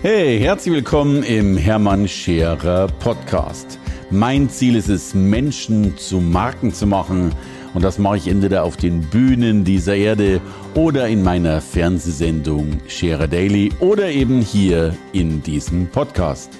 Hey, 0.00 0.38
herzlich 0.38 0.72
willkommen 0.72 1.24
im 1.24 1.56
Hermann 1.56 2.06
Scherer 2.06 2.86
Podcast. 2.86 3.80
Mein 4.12 4.48
Ziel 4.48 4.76
ist 4.76 4.88
es, 4.88 5.12
Menschen 5.12 5.98
zu 5.98 6.20
Marken 6.20 6.72
zu 6.72 6.86
machen. 6.86 7.34
Und 7.74 7.82
das 7.82 7.98
mache 7.98 8.18
ich 8.18 8.28
entweder 8.28 8.62
auf 8.62 8.76
den 8.76 9.00
Bühnen 9.00 9.64
dieser 9.64 9.96
Erde 9.96 10.40
oder 10.74 11.08
in 11.08 11.24
meiner 11.24 11.60
Fernsehsendung 11.60 12.78
Scherer 12.86 13.26
Daily 13.26 13.72
oder 13.80 14.08
eben 14.08 14.40
hier 14.40 14.96
in 15.12 15.42
diesem 15.42 15.88
Podcast. 15.88 16.56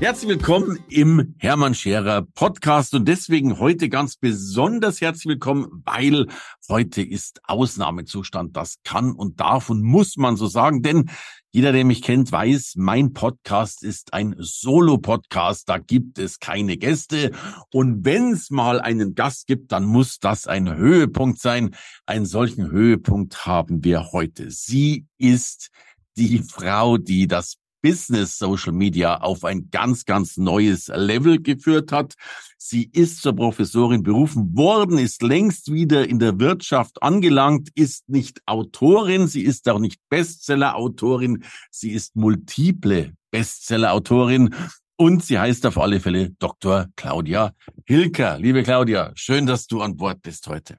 Herzlich 0.00 0.30
willkommen 0.30 0.80
im 0.88 1.36
Hermann 1.38 1.74
Scherer 1.74 2.22
Podcast 2.34 2.92
und 2.94 3.06
deswegen 3.06 3.60
heute 3.60 3.88
ganz 3.88 4.16
besonders 4.16 5.00
herzlich 5.00 5.26
willkommen, 5.26 5.84
weil 5.84 6.26
heute 6.68 7.02
ist 7.02 7.40
Ausnahmezustand. 7.44 8.56
Das 8.56 8.78
kann 8.82 9.12
und 9.12 9.38
darf 9.38 9.70
und 9.70 9.84
muss 9.84 10.16
man 10.16 10.34
so 10.36 10.48
sagen, 10.48 10.82
denn 10.82 11.08
jeder, 11.54 11.70
der 11.70 11.84
mich 11.84 12.02
kennt, 12.02 12.32
weiß, 12.32 12.72
mein 12.78 13.12
Podcast 13.12 13.84
ist 13.84 14.12
ein 14.12 14.34
Solo-Podcast. 14.36 15.68
Da 15.68 15.78
gibt 15.78 16.18
es 16.18 16.40
keine 16.40 16.76
Gäste. 16.76 17.30
Und 17.70 18.04
wenn 18.04 18.32
es 18.32 18.50
mal 18.50 18.80
einen 18.80 19.14
Gast 19.14 19.46
gibt, 19.46 19.70
dann 19.70 19.84
muss 19.84 20.18
das 20.18 20.48
ein 20.48 20.74
Höhepunkt 20.74 21.40
sein. 21.40 21.76
Einen 22.06 22.26
solchen 22.26 22.72
Höhepunkt 22.72 23.46
haben 23.46 23.84
wir 23.84 24.10
heute. 24.10 24.50
Sie 24.50 25.06
ist 25.16 25.70
die 26.16 26.40
Frau, 26.40 26.98
die 26.98 27.28
das 27.28 27.58
Business 27.84 28.38
Social 28.38 28.72
Media 28.72 29.18
auf 29.18 29.44
ein 29.44 29.68
ganz, 29.70 30.06
ganz 30.06 30.38
neues 30.38 30.88
Level 30.88 31.42
geführt 31.42 31.92
hat. 31.92 32.14
Sie 32.56 32.88
ist 32.90 33.20
zur 33.20 33.36
Professorin 33.36 34.02
berufen 34.02 34.56
worden, 34.56 34.96
ist 34.96 35.20
längst 35.20 35.70
wieder 35.70 36.08
in 36.08 36.18
der 36.18 36.40
Wirtschaft 36.40 37.02
angelangt, 37.02 37.68
ist 37.74 38.08
nicht 38.08 38.40
Autorin, 38.46 39.26
sie 39.26 39.42
ist 39.42 39.68
auch 39.68 39.80
nicht 39.80 40.00
Bestseller-Autorin, 40.08 41.44
sie 41.70 41.90
ist 41.90 42.16
multiple 42.16 43.12
Bestseller-Autorin 43.30 44.54
und 44.96 45.22
sie 45.22 45.38
heißt 45.38 45.66
auf 45.66 45.76
alle 45.76 46.00
Fälle 46.00 46.30
Dr. 46.38 46.86
Claudia 46.96 47.52
Hilker. 47.84 48.38
Liebe 48.38 48.62
Claudia, 48.62 49.12
schön, 49.14 49.44
dass 49.44 49.66
du 49.66 49.82
an 49.82 49.98
Bord 49.98 50.22
bist 50.22 50.46
heute. 50.46 50.78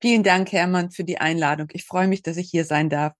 Vielen 0.00 0.24
Dank, 0.24 0.50
Hermann, 0.50 0.90
für 0.90 1.04
die 1.04 1.18
Einladung. 1.18 1.68
Ich 1.72 1.84
freue 1.84 2.08
mich, 2.08 2.22
dass 2.22 2.38
ich 2.38 2.50
hier 2.50 2.64
sein 2.64 2.90
darf. 2.90 3.12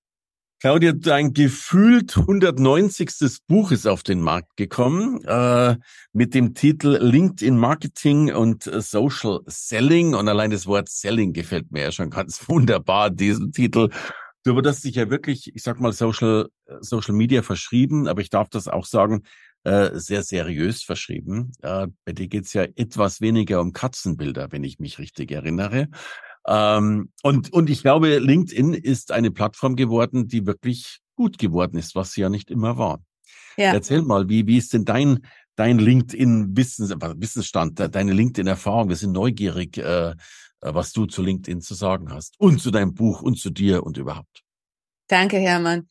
Claudia, 0.60 0.90
dein 0.92 1.34
gefühlt 1.34 2.16
190. 2.16 3.46
Buch 3.46 3.70
ist 3.70 3.86
auf 3.86 4.02
den 4.02 4.20
Markt 4.20 4.56
gekommen 4.56 5.22
äh, 5.24 5.76
mit 6.12 6.34
dem 6.34 6.52
Titel 6.54 6.98
LinkedIn 7.00 7.56
Marketing 7.56 8.34
und 8.34 8.64
Social 8.64 9.42
Selling. 9.46 10.16
Und 10.16 10.28
allein 10.28 10.50
das 10.50 10.66
Wort 10.66 10.88
Selling 10.88 11.32
gefällt 11.32 11.70
mir 11.70 11.82
ja 11.82 11.92
schon 11.92 12.10
ganz 12.10 12.42
wunderbar, 12.48 13.10
diesen 13.10 13.52
Titel. 13.52 13.90
Du 14.42 14.56
wurdest 14.56 14.82
dich 14.82 14.96
ja 14.96 15.10
wirklich, 15.10 15.54
ich 15.54 15.62
sag 15.62 15.78
mal, 15.78 15.92
Social, 15.92 16.48
Social 16.80 17.14
Media 17.14 17.42
verschrieben, 17.42 18.08
aber 18.08 18.20
ich 18.20 18.30
darf 18.30 18.48
das 18.48 18.66
auch 18.66 18.84
sagen, 18.84 19.22
äh, 19.62 19.90
sehr 19.94 20.24
seriös 20.24 20.82
verschrieben. 20.82 21.52
Äh, 21.62 21.86
bei 22.04 22.12
dir 22.12 22.26
geht's 22.26 22.52
ja 22.52 22.64
etwas 22.74 23.20
weniger 23.20 23.60
um 23.60 23.72
Katzenbilder, 23.72 24.50
wenn 24.50 24.64
ich 24.64 24.80
mich 24.80 24.98
richtig 24.98 25.30
erinnere. 25.30 25.86
Ähm, 26.48 27.12
und, 27.22 27.52
und 27.52 27.68
ich 27.68 27.82
glaube, 27.82 28.18
LinkedIn 28.18 28.72
ist 28.72 29.12
eine 29.12 29.30
Plattform 29.30 29.76
geworden, 29.76 30.28
die 30.28 30.46
wirklich 30.46 31.00
gut 31.14 31.36
geworden 31.36 31.76
ist, 31.76 31.94
was 31.94 32.12
sie 32.12 32.22
ja 32.22 32.30
nicht 32.30 32.50
immer 32.50 32.78
war. 32.78 33.02
Ja. 33.58 33.74
Erzähl 33.74 34.02
mal, 34.02 34.28
wie, 34.28 34.46
wie 34.46 34.56
ist 34.56 34.72
denn 34.72 34.86
dein, 34.86 35.26
dein 35.56 35.78
LinkedIn-Wissens, 35.78 36.94
Wissensstand, 37.16 37.78
deine 37.78 38.12
LinkedIn-Erfahrung? 38.12 38.88
Wir 38.88 38.96
sind 38.96 39.12
neugierig, 39.12 39.76
äh, 39.76 40.14
was 40.60 40.92
du 40.92 41.06
zu 41.06 41.22
LinkedIn 41.22 41.60
zu 41.60 41.74
sagen 41.74 42.10
hast 42.10 42.34
und 42.38 42.60
zu 42.60 42.70
deinem 42.70 42.94
Buch 42.94 43.20
und 43.20 43.38
zu 43.38 43.50
dir 43.50 43.84
und 43.84 43.98
überhaupt. 43.98 44.42
Danke, 45.08 45.36
Hermann. 45.36 45.88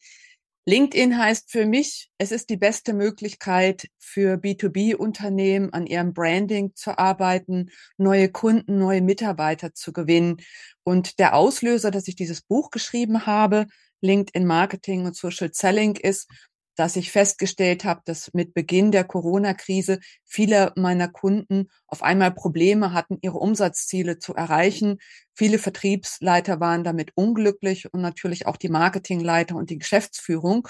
LinkedIn 0.67 1.17
heißt 1.17 1.49
für 1.49 1.65
mich, 1.65 2.09
es 2.17 2.33
ist 2.33 2.49
die 2.49 2.57
beste 2.57 2.93
Möglichkeit 2.93 3.87
für 3.99 4.35
B2B-Unternehmen 4.35 5.71
an 5.71 5.87
ihrem 5.87 6.13
Branding 6.13 6.75
zu 6.75 6.97
arbeiten, 6.97 7.69
neue 7.95 8.27
Kunden, 8.29 8.77
neue 8.77 9.01
Mitarbeiter 9.01 9.73
zu 9.73 9.93
gewinnen. 9.93 10.41
Und 10.83 11.19
der 11.19 11.35
Auslöser, 11.35 11.89
dass 11.89 12.09
ich 12.09 12.17
dieses 12.17 12.41
Buch 12.41 12.69
geschrieben 12.69 13.25
habe, 13.25 13.67
LinkedIn 14.01 14.45
Marketing 14.45 15.05
und 15.05 15.15
Social 15.15 15.51
Selling 15.53 15.95
ist, 15.95 16.29
dass 16.77 16.95
ich 16.95 17.11
festgestellt 17.11 17.83
habe, 17.83 18.01
dass 18.05 18.33
mit 18.33 18.53
Beginn 18.53 18.91
der 18.91 19.03
Corona-Krise 19.03 19.99
viele 20.23 20.71
meiner 20.75 21.07
Kunden 21.07 21.69
auf 21.87 22.03
einmal 22.03 22.31
Probleme 22.31 22.93
hatten, 22.93 23.17
ihre 23.21 23.39
Umsatzziele 23.39 24.19
zu 24.19 24.35
erreichen. 24.35 24.99
Viele 25.33 25.57
Vertriebsleiter 25.57 26.59
waren 26.59 26.83
damit 26.83 27.11
unglücklich 27.15 27.91
und 27.91 28.01
natürlich 28.01 28.45
auch 28.45 28.57
die 28.57 28.69
Marketingleiter 28.69 29.55
und 29.55 29.71
die 29.71 29.79
Geschäftsführung. 29.79 30.67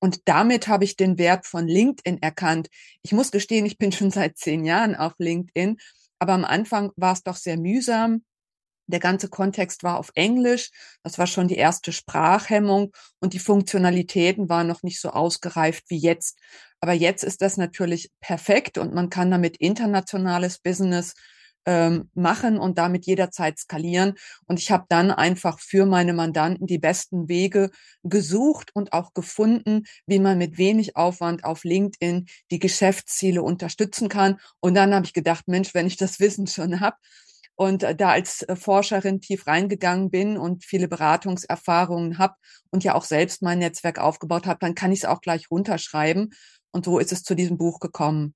Und 0.00 0.28
damit 0.28 0.68
habe 0.68 0.84
ich 0.84 0.96
den 0.96 1.18
Wert 1.18 1.46
von 1.46 1.68
LinkedIn 1.68 2.20
erkannt. 2.20 2.68
Ich 3.02 3.12
muss 3.12 3.30
gestehen, 3.30 3.64
ich 3.64 3.78
bin 3.78 3.92
schon 3.92 4.10
seit 4.10 4.36
zehn 4.36 4.64
Jahren 4.64 4.96
auf 4.96 5.14
LinkedIn, 5.18 5.78
aber 6.18 6.32
am 6.32 6.44
Anfang 6.44 6.90
war 6.96 7.12
es 7.12 7.22
doch 7.22 7.36
sehr 7.36 7.56
mühsam. 7.56 8.22
Der 8.86 9.00
ganze 9.00 9.28
Kontext 9.28 9.82
war 9.82 9.98
auf 9.98 10.10
Englisch. 10.14 10.70
Das 11.02 11.18
war 11.18 11.26
schon 11.26 11.48
die 11.48 11.56
erste 11.56 11.92
Sprachhemmung 11.92 12.92
und 13.20 13.32
die 13.32 13.38
Funktionalitäten 13.38 14.48
waren 14.48 14.66
noch 14.66 14.82
nicht 14.82 15.00
so 15.00 15.10
ausgereift 15.10 15.84
wie 15.88 15.98
jetzt. 15.98 16.38
Aber 16.80 16.92
jetzt 16.92 17.24
ist 17.24 17.40
das 17.40 17.56
natürlich 17.56 18.10
perfekt 18.20 18.76
und 18.76 18.92
man 18.94 19.08
kann 19.08 19.30
damit 19.30 19.56
internationales 19.56 20.58
Business 20.58 21.14
ähm, 21.66 22.10
machen 22.14 22.58
und 22.58 22.78
damit 22.78 23.06
jederzeit 23.06 23.58
skalieren. 23.58 24.14
Und 24.46 24.58
ich 24.58 24.70
habe 24.70 24.84
dann 24.88 25.10
einfach 25.10 25.60
für 25.60 25.86
meine 25.86 26.12
Mandanten 26.12 26.66
die 26.66 26.78
besten 26.78 27.28
Wege 27.28 27.70
gesucht 28.02 28.70
und 28.74 28.92
auch 28.92 29.14
gefunden, 29.14 29.84
wie 30.06 30.18
man 30.18 30.38
mit 30.38 30.58
wenig 30.58 30.96
Aufwand 30.96 31.44
auf 31.44 31.64
LinkedIn 31.64 32.26
die 32.50 32.58
Geschäftsziele 32.58 33.42
unterstützen 33.42 34.08
kann. 34.08 34.38
Und 34.60 34.74
dann 34.74 34.94
habe 34.94 35.06
ich 35.06 35.14
gedacht, 35.14 35.48
Mensch, 35.48 35.74
wenn 35.74 35.86
ich 35.86 35.96
das 35.96 36.20
Wissen 36.20 36.46
schon 36.46 36.80
habe, 36.80 36.96
und 37.56 37.82
äh, 37.82 37.94
da 37.94 38.10
als 38.10 38.42
äh, 38.42 38.56
Forscherin 38.56 39.20
tief 39.20 39.46
reingegangen 39.46 40.10
bin 40.10 40.36
und 40.36 40.64
viele 40.64 40.88
Beratungserfahrungen 40.88 42.18
habe 42.18 42.34
und 42.70 42.84
ja 42.84 42.94
auch 42.94 43.04
selbst 43.04 43.42
mein 43.42 43.58
Netzwerk 43.58 43.98
aufgebaut 43.98 44.46
habe, 44.46 44.58
dann 44.60 44.74
kann 44.74 44.92
ich 44.92 45.00
es 45.00 45.04
auch 45.04 45.20
gleich 45.20 45.50
runterschreiben. 45.50 46.32
Und 46.72 46.84
so 46.84 46.98
ist 46.98 47.12
es 47.12 47.22
zu 47.22 47.34
diesem 47.34 47.56
Buch 47.56 47.78
gekommen. 47.78 48.34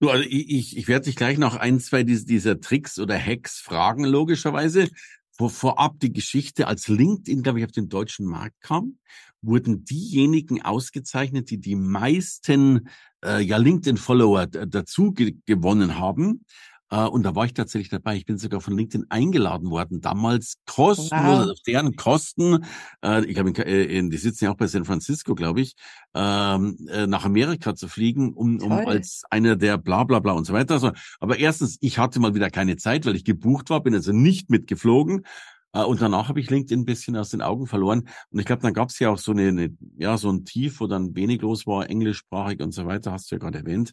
Du, 0.00 0.10
also 0.10 0.24
ich, 0.28 0.76
ich 0.76 0.88
werde 0.88 1.06
dich 1.06 1.16
gleich 1.16 1.38
noch 1.38 1.56
ein, 1.56 1.80
zwei 1.80 2.02
dieser, 2.02 2.60
Tricks 2.60 2.98
oder 2.98 3.18
Hacks 3.18 3.58
fragen, 3.58 4.04
logischerweise. 4.04 4.88
Vor, 5.30 5.50
vorab 5.50 6.00
die 6.00 6.12
Geschichte, 6.12 6.66
als 6.66 6.88
LinkedIn, 6.88 7.42
glaube 7.42 7.60
ich, 7.60 7.64
auf 7.64 7.72
den 7.72 7.88
deutschen 7.88 8.26
Markt 8.26 8.60
kam, 8.60 8.98
wurden 9.42 9.84
diejenigen 9.84 10.62
ausgezeichnet, 10.62 11.50
die 11.50 11.58
die 11.58 11.76
meisten 11.76 12.88
äh, 13.24 13.42
ja, 13.42 13.58
LinkedIn-Follower 13.58 14.46
dazu 14.46 15.12
ge 15.12 15.36
gewonnen 15.46 15.98
haben. 15.98 16.44
Äh, 16.90 17.04
und 17.04 17.24
da 17.24 17.34
war 17.34 17.44
ich 17.44 17.54
tatsächlich 17.54 17.88
dabei. 17.88 18.16
Ich 18.16 18.26
bin 18.26 18.38
sogar 18.38 18.60
von 18.60 18.76
LinkedIn 18.76 19.06
eingeladen 19.08 19.70
worden, 19.70 20.00
damals 20.00 20.56
kostenlos, 20.66 21.46
wow. 21.46 21.50
auf 21.50 21.60
deren 21.66 21.96
Kosten. 21.96 22.64
Äh, 23.04 23.24
ich 23.24 23.34
glaube, 23.34 23.50
äh, 23.64 24.08
die 24.08 24.16
sitzen 24.16 24.44
ja 24.44 24.52
auch 24.52 24.56
bei 24.56 24.66
San 24.66 24.84
Francisco, 24.84 25.34
glaube 25.34 25.60
ich, 25.60 25.74
ähm, 26.14 26.76
nach 27.08 27.24
Amerika 27.24 27.74
zu 27.74 27.88
fliegen, 27.88 28.32
um, 28.32 28.60
um 28.60 28.72
als 28.72 29.22
einer 29.30 29.56
der 29.56 29.78
bla 29.78 30.04
bla 30.04 30.20
bla 30.20 30.32
und 30.32 30.44
so 30.44 30.52
weiter. 30.52 30.74
Also, 30.74 30.92
aber 31.20 31.38
erstens, 31.38 31.78
ich 31.80 31.98
hatte 31.98 32.20
mal 32.20 32.34
wieder 32.34 32.50
keine 32.50 32.76
Zeit, 32.76 33.06
weil 33.06 33.16
ich 33.16 33.24
gebucht 33.24 33.70
war, 33.70 33.82
bin 33.82 33.94
also 33.94 34.12
nicht 34.12 34.50
mitgeflogen. 34.50 35.26
Und 35.72 36.00
danach 36.00 36.30
habe 36.30 36.40
ich 36.40 36.48
LinkedIn 36.48 36.80
ein 36.80 36.84
bisschen 36.86 37.16
aus 37.16 37.28
den 37.28 37.42
Augen 37.42 37.66
verloren. 37.66 38.08
Und 38.30 38.38
ich 38.38 38.46
glaube, 38.46 38.62
dann 38.62 38.72
gab 38.72 38.88
es 38.88 38.98
ja 38.98 39.10
auch 39.10 39.18
so 39.18 39.32
eine, 39.32 39.48
eine, 39.48 39.76
ja, 39.98 40.16
so 40.16 40.30
ein 40.30 40.46
Tief, 40.46 40.80
wo 40.80 40.86
dann 40.86 41.14
wenig 41.14 41.42
los 41.42 41.66
war, 41.66 41.90
englischsprachig 41.90 42.60
und 42.60 42.72
so 42.72 42.86
weiter, 42.86 43.12
hast 43.12 43.30
du 43.30 43.34
ja 43.34 43.40
gerade 43.40 43.58
erwähnt. 43.58 43.92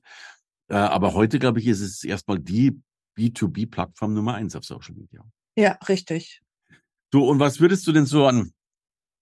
Äh, 0.69 0.75
aber 0.75 1.13
heute, 1.13 1.39
glaube 1.39 1.59
ich, 1.59 1.67
ist 1.67 1.81
es 1.81 2.03
erstmal 2.03 2.39
die 2.39 2.79
B2B-Plattform 3.17 4.13
Nummer 4.13 4.35
eins 4.35 4.55
auf 4.55 4.65
Social 4.65 4.95
Media. 4.95 5.23
Ja, 5.55 5.77
richtig. 5.87 6.41
Du, 7.11 7.23
und 7.23 7.39
was 7.39 7.59
würdest 7.59 7.85
du 7.85 7.91
denn 7.91 8.05
so 8.05 8.25
an? 8.25 8.53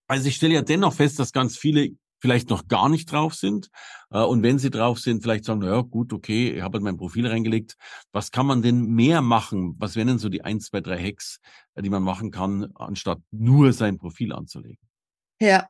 Also 0.08 0.28
ich 0.28 0.36
stelle 0.36 0.54
ja 0.54 0.62
dennoch 0.62 0.94
fest, 0.94 1.20
dass 1.20 1.34
ganz 1.34 1.58
viele 1.58 1.92
vielleicht 2.22 2.50
noch 2.50 2.68
gar 2.68 2.88
nicht 2.88 3.12
drauf 3.12 3.34
sind. 3.34 3.70
Äh, 4.12 4.20
und 4.20 4.44
wenn 4.44 4.60
sie 4.60 4.70
drauf 4.70 5.00
sind, 5.00 5.24
vielleicht 5.24 5.46
sagen, 5.46 5.64
ja 5.64 5.82
gut, 5.82 6.14
okay, 6.14 6.52
ich 6.52 6.62
habe 6.62 6.78
halt 6.78 6.84
mein 6.84 6.98
Profil 6.98 7.28
reingelegt. 7.28 7.76
Was 8.12 8.32
kann 8.32 8.46
man 8.46 8.62
denn 8.62 8.86
mehr 8.86 9.22
machen? 9.22 9.76
Was 9.80 9.96
wären 9.96 10.08
denn 10.08 10.20
so 10.20 10.30
die 10.30 10.44
ein, 10.44 10.60
zwei, 10.60 10.82
drei 10.82 11.02
Hacks, 11.02 11.40
die 11.76 11.90
man 11.90 12.04
machen 12.04 12.32
kann, 12.32 12.72
anstatt 12.76 13.20
nur 13.32 13.74
sein 13.74 13.98
Profil 13.98 14.34
anzulegen? 14.34 14.78
Ja, 15.42 15.68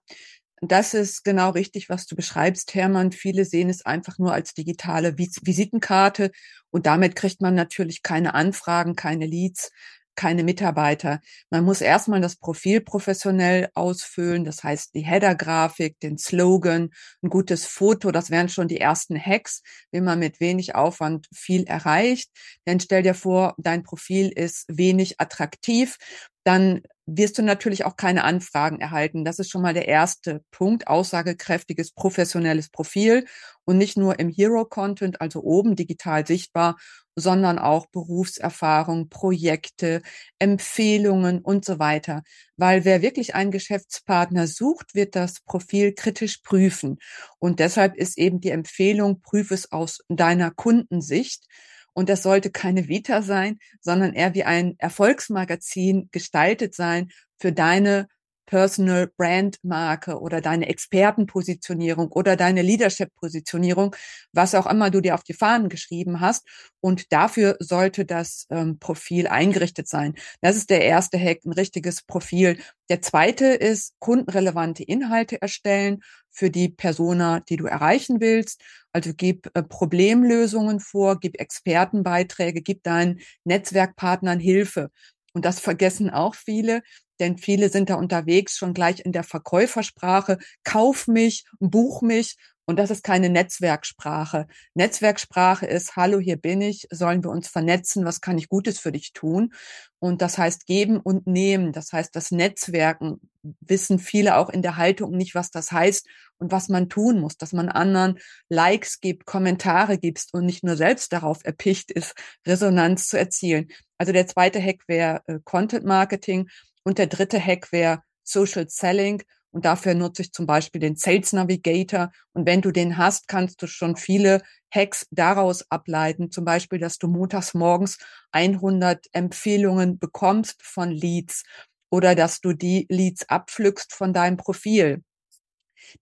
das 0.62 0.94
ist 0.94 1.24
genau 1.24 1.50
richtig, 1.52 1.90
was 1.90 2.06
du 2.06 2.16
beschreibst, 2.16 2.76
Hermann. 2.76 3.12
Viele 3.12 3.46
sehen 3.46 3.70
es 3.70 3.86
einfach 3.86 4.20
nur 4.20 4.34
als 4.34 4.54
digitale 4.54 5.18
Visitenkarte 5.18 6.32
und 6.70 6.86
damit 6.86 7.16
kriegt 7.16 7.42
man 7.42 7.56
natürlich 7.56 8.04
keine 8.04 8.34
Anfragen, 8.36 8.96
keine 8.96 9.26
Leads. 9.26 9.72
Keine 10.16 10.44
Mitarbeiter. 10.44 11.20
Man 11.50 11.64
muss 11.64 11.82
erstmal 11.82 12.22
das 12.22 12.36
Profil 12.36 12.82
professionell 12.82 13.70
ausfüllen, 13.76 14.44
das 14.44 14.64
heißt 14.64 14.94
die 14.96 15.02
Header-Grafik, 15.02 16.00
den 16.00 16.18
Slogan, 16.18 16.90
ein 17.22 17.30
gutes 17.30 17.66
Foto, 17.66 18.12
das 18.12 18.30
wären 18.30 18.50
schon 18.50 18.68
die 18.68 18.80
ersten 18.80 19.20
Hacks, 19.20 19.62
wie 19.92 20.02
man 20.02 20.20
mit 20.20 20.40
wenig 20.40 20.76
Aufwand 20.76 21.28
viel 21.34 21.64
erreicht. 21.64 22.30
Denn 22.68 22.80
stell 22.80 23.04
dir 23.04 23.14
vor, 23.16 23.56
dein 23.58 23.84
Profil 23.84 24.30
ist 24.30 24.66
wenig 24.68 25.20
attraktiv, 25.20 25.98
dann 26.44 26.82
wirst 27.06 27.38
du 27.38 27.42
natürlich 27.44 27.86
auch 27.86 27.96
keine 27.98 28.24
Anfragen 28.24 28.80
erhalten. 28.80 29.26
Das 29.26 29.40
ist 29.40 29.50
schon 29.50 29.62
mal 29.62 29.74
der 29.74 29.88
erste 29.88 30.44
Punkt, 30.52 30.88
aussagekräftiges 30.88 31.92
professionelles 31.92 32.70
Profil 32.70 33.26
und 33.66 33.78
nicht 33.78 33.98
nur 33.98 34.20
im 34.20 34.30
Hero-Content, 34.30 35.22
also 35.22 35.42
oben 35.44 35.76
digital 35.76 36.26
sichtbar, 36.26 36.78
sondern 37.16 37.60
auch 37.60 37.88
Berufserfahrung, 37.88 39.10
Projekte, 39.10 40.02
Empfehlungen 40.40 41.40
und 41.40 41.66
so 41.66 41.80
weiter. 41.80 42.24
Weil 42.58 42.86
wer 42.86 43.02
wirklich 43.02 43.36
einen 43.36 43.52
Geschäftspartner 43.52 44.48
sucht, 44.48 44.96
wird 44.96 45.16
das 45.16 45.42
Profil 45.42 45.94
kritisch 45.94 46.40
prüfen. 46.40 46.98
Und 47.40 47.60
deshalb 47.60 47.96
ist 47.96 48.18
eben 48.18 48.40
die 48.40 48.52
Empfehlung, 48.52 49.22
prüfe 49.22 49.54
es 49.54 49.72
aus 49.72 50.00
deiner 50.10 50.52
Kundensicht. 50.52 51.46
Und 51.94 52.10
das 52.10 52.24
sollte 52.24 52.52
keine 52.52 52.88
Vita 52.88 53.22
sein, 53.22 53.60
sondern 53.82 54.14
eher 54.14 54.34
wie 54.34 54.44
ein 54.46 54.76
Erfolgsmagazin 54.78 56.10
gestaltet 56.12 56.74
sein 56.74 57.12
für 57.38 57.52
deine 57.52 58.08
Personal 58.52 59.08
Brand 59.08 59.60
Marke 59.64 60.20
oder 60.20 60.42
deine 60.42 60.68
Expertenpositionierung 60.68 62.12
oder 62.12 62.36
deine 62.36 62.62
Leadership 62.62 63.16
Positionierung, 63.16 63.96
was 64.34 64.56
auch 64.56 64.68
immer 64.68 64.90
du 64.92 65.00
dir 65.00 65.16
auf 65.16 65.24
die 65.24 65.34
Fahnen 65.34 65.70
geschrieben 65.70 66.20
hast. 66.20 66.46
Und 66.82 67.14
dafür 67.14 67.56
sollte 67.60 68.04
das 68.04 68.48
ähm, 68.50 68.78
Profil 68.78 69.28
eingerichtet 69.28 69.88
sein. 69.88 70.16
Das 70.42 70.58
ist 70.58 70.70
der 70.70 70.82
erste 70.82 71.18
Hack, 71.18 71.46
ein 71.46 71.54
richtiges 71.54 72.02
Profil. 72.02 72.58
Der 72.90 73.02
zweite 73.02 73.46
ist 73.46 73.94
kundenrelevante 74.00 74.84
Inhalte 74.84 75.42
erstellen 75.42 76.02
für 76.30 76.50
die 76.50 76.68
Persona, 76.68 77.40
die 77.40 77.56
du 77.56 77.68
erreichen 77.68 78.20
willst. 78.20 78.62
Also 78.92 79.14
gib 79.16 79.50
äh, 79.54 79.64
Problemlösungen 79.64 80.82
vor, 80.82 81.22
gib 81.22 81.40
Expertenbeiträge, 81.40 82.62
gib 82.62 82.84
deinen 82.84 83.22
Netzwerkpartnern 83.46 84.42
Hilfe. 84.42 84.90
Und 85.34 85.46
das 85.46 85.62
vergessen 85.62 86.10
auch 86.10 86.36
viele 86.36 86.82
denn 87.22 87.38
viele 87.38 87.70
sind 87.70 87.90
da 87.90 87.96
unterwegs 87.96 88.58
schon 88.58 88.74
gleich 88.74 89.06
in 89.06 89.14
der 89.14 89.24
Verkäufersprache, 89.24 90.40
kauf 90.64 91.08
mich, 91.08 91.46
buch 91.60 92.02
mich. 92.02 92.36
Und 92.66 92.78
das 92.78 92.92
ist 92.92 93.04
keine 93.04 93.30
Netzwerksprache. 93.30 94.48
Netzwerksprache 94.76 95.66
ist, 95.66 95.96
hallo, 95.96 96.20
hier 96.20 96.38
bin 96.38 96.62
ich, 96.62 96.88
sollen 96.90 97.24
wir 97.24 97.30
uns 97.30 97.48
vernetzen, 97.48 98.06
was 98.06 98.22
kann 98.22 98.38
ich 98.38 98.50
Gutes 98.50 98.80
für 98.80 98.92
dich 98.92 99.14
tun? 99.14 99.54
Und 100.00 100.22
das 100.22 100.38
heißt 100.38 100.68
geben 100.68 100.98
und 100.98 101.28
nehmen. 101.28 101.74
Das 101.74 101.92
heißt, 101.92 102.16
das 102.16 102.32
Netzwerken 102.32 103.20
wissen 103.60 104.00
viele 104.00 104.38
auch 104.38 104.50
in 104.50 104.62
der 104.62 104.78
Haltung 104.78 105.12
nicht, 105.12 105.36
was 105.36 105.52
das 105.52 105.72
heißt 105.72 106.08
und 106.38 106.52
was 106.52 106.70
man 106.70 106.88
tun 106.88 107.20
muss, 107.20 107.38
dass 107.38 107.52
man 107.52 107.70
anderen 107.70 108.20
Likes 108.48 109.00
gibt, 109.00 109.26
Kommentare 109.26 109.98
gibt 109.98 110.28
und 110.32 110.46
nicht 110.46 110.64
nur 110.64 110.78
selbst 110.78 111.12
darauf 111.14 111.44
erpicht 111.44 111.92
ist, 111.92 112.14
Resonanz 112.48 113.08
zu 113.08 113.18
erzielen. 113.18 113.68
Also 113.98 114.14
der 114.14 114.28
zweite 114.28 114.62
Hack 114.62 114.88
wäre 114.88 115.22
äh, 115.28 115.40
Content 115.44 115.86
Marketing. 115.86 116.48
Und 116.84 116.98
der 116.98 117.08
dritte 117.08 117.44
Hack 117.44 117.72
wäre 117.72 118.02
Social 118.24 118.68
Selling. 118.70 119.24
Und 119.52 119.66
dafür 119.66 119.94
nutze 119.96 120.22
ich 120.22 120.32
zum 120.32 120.46
Beispiel 120.46 120.80
den 120.80 120.96
Sales 120.96 121.34
Navigator. 121.34 122.12
Und 122.34 122.46
wenn 122.46 122.62
du 122.62 122.72
den 122.72 122.98
hast, 122.98 123.28
kannst 123.28 123.62
du 123.62 123.68
schon 123.68 123.98
viele 123.98 124.42
Hacks 124.74 125.06
daraus 125.12 125.70
ableiten. 125.70 126.32
Zum 126.32 126.46
Beispiel, 126.46 126.80
dass 126.80 126.98
du 126.98 127.08
montags 127.08 127.54
morgens 127.54 127.98
100 128.32 129.08
Empfehlungen 129.12 130.00
bekommst 130.00 130.64
von 130.64 130.90
Leads 130.92 131.44
oder 131.90 132.16
dass 132.16 132.40
du 132.40 132.54
die 132.54 132.86
Leads 132.90 133.28
abpflückst 133.28 133.94
von 133.94 134.14
deinem 134.14 134.38
Profil. 134.38 135.04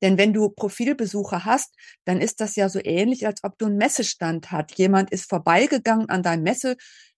Denn 0.01 0.17
wenn 0.17 0.33
du 0.33 0.49
Profilbesucher 0.49 1.45
hast, 1.45 1.75
dann 2.05 2.21
ist 2.21 2.41
das 2.41 2.55
ja 2.55 2.69
so 2.69 2.79
ähnlich, 2.83 3.25
als 3.25 3.43
ob 3.43 3.57
du 3.57 3.65
einen 3.65 3.77
Messestand 3.77 4.51
hast. 4.51 4.77
Jemand 4.77 5.11
ist 5.11 5.29
vorbeigegangen 5.29 6.09
an 6.09 6.23
deinem 6.23 6.43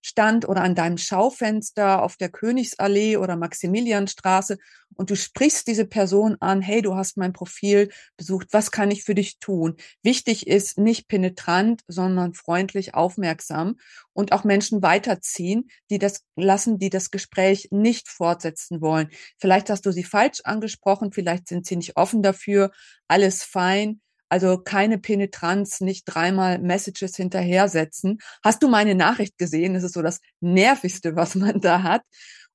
Messestand 0.02 0.48
oder 0.48 0.62
an 0.62 0.74
deinem 0.74 0.98
Schaufenster 0.98 2.02
auf 2.02 2.16
der 2.16 2.28
Königsallee 2.28 3.16
oder 3.16 3.36
Maximilianstraße 3.36 4.58
und 4.94 5.10
du 5.10 5.16
sprichst 5.16 5.66
diese 5.68 5.86
Person 5.86 6.36
an, 6.40 6.60
hey, 6.60 6.82
du 6.82 6.94
hast 6.94 7.16
mein 7.16 7.32
Profil 7.32 7.88
besucht, 8.16 8.48
was 8.50 8.70
kann 8.70 8.90
ich 8.90 9.04
für 9.04 9.14
dich 9.14 9.38
tun? 9.38 9.76
Wichtig 10.02 10.46
ist 10.46 10.76
nicht 10.76 11.08
penetrant, 11.08 11.82
sondern 11.86 12.34
freundlich, 12.34 12.94
aufmerksam 12.94 13.76
und 14.12 14.32
auch 14.32 14.44
Menschen 14.44 14.82
weiterziehen, 14.82 15.70
die 15.88 15.98
das 15.98 16.24
lassen, 16.36 16.78
die 16.78 16.90
das 16.90 17.10
Gespräch 17.10 17.68
nicht 17.70 18.08
fortsetzen 18.08 18.80
wollen. 18.80 19.08
Vielleicht 19.38 19.70
hast 19.70 19.86
du 19.86 19.92
sie 19.92 20.04
falsch 20.04 20.40
angesprochen, 20.44 21.12
vielleicht 21.12 21.48
sind 21.48 21.64
sie 21.64 21.76
nicht 21.76 21.96
offen 21.96 22.22
dafür, 22.22 22.70
alles 23.08 23.44
fein. 23.44 24.00
Also 24.32 24.56
keine 24.56 24.96
Penetranz, 24.96 25.82
nicht 25.82 26.04
dreimal 26.06 26.58
Messages 26.58 27.16
hinterher 27.16 27.68
setzen. 27.68 28.16
Hast 28.42 28.62
du 28.62 28.68
meine 28.68 28.94
Nachricht 28.94 29.36
gesehen? 29.36 29.74
Das 29.74 29.82
ist 29.82 29.92
so 29.92 30.00
das 30.00 30.20
Nervigste, 30.40 31.16
was 31.16 31.34
man 31.34 31.60
da 31.60 31.82
hat 31.82 32.00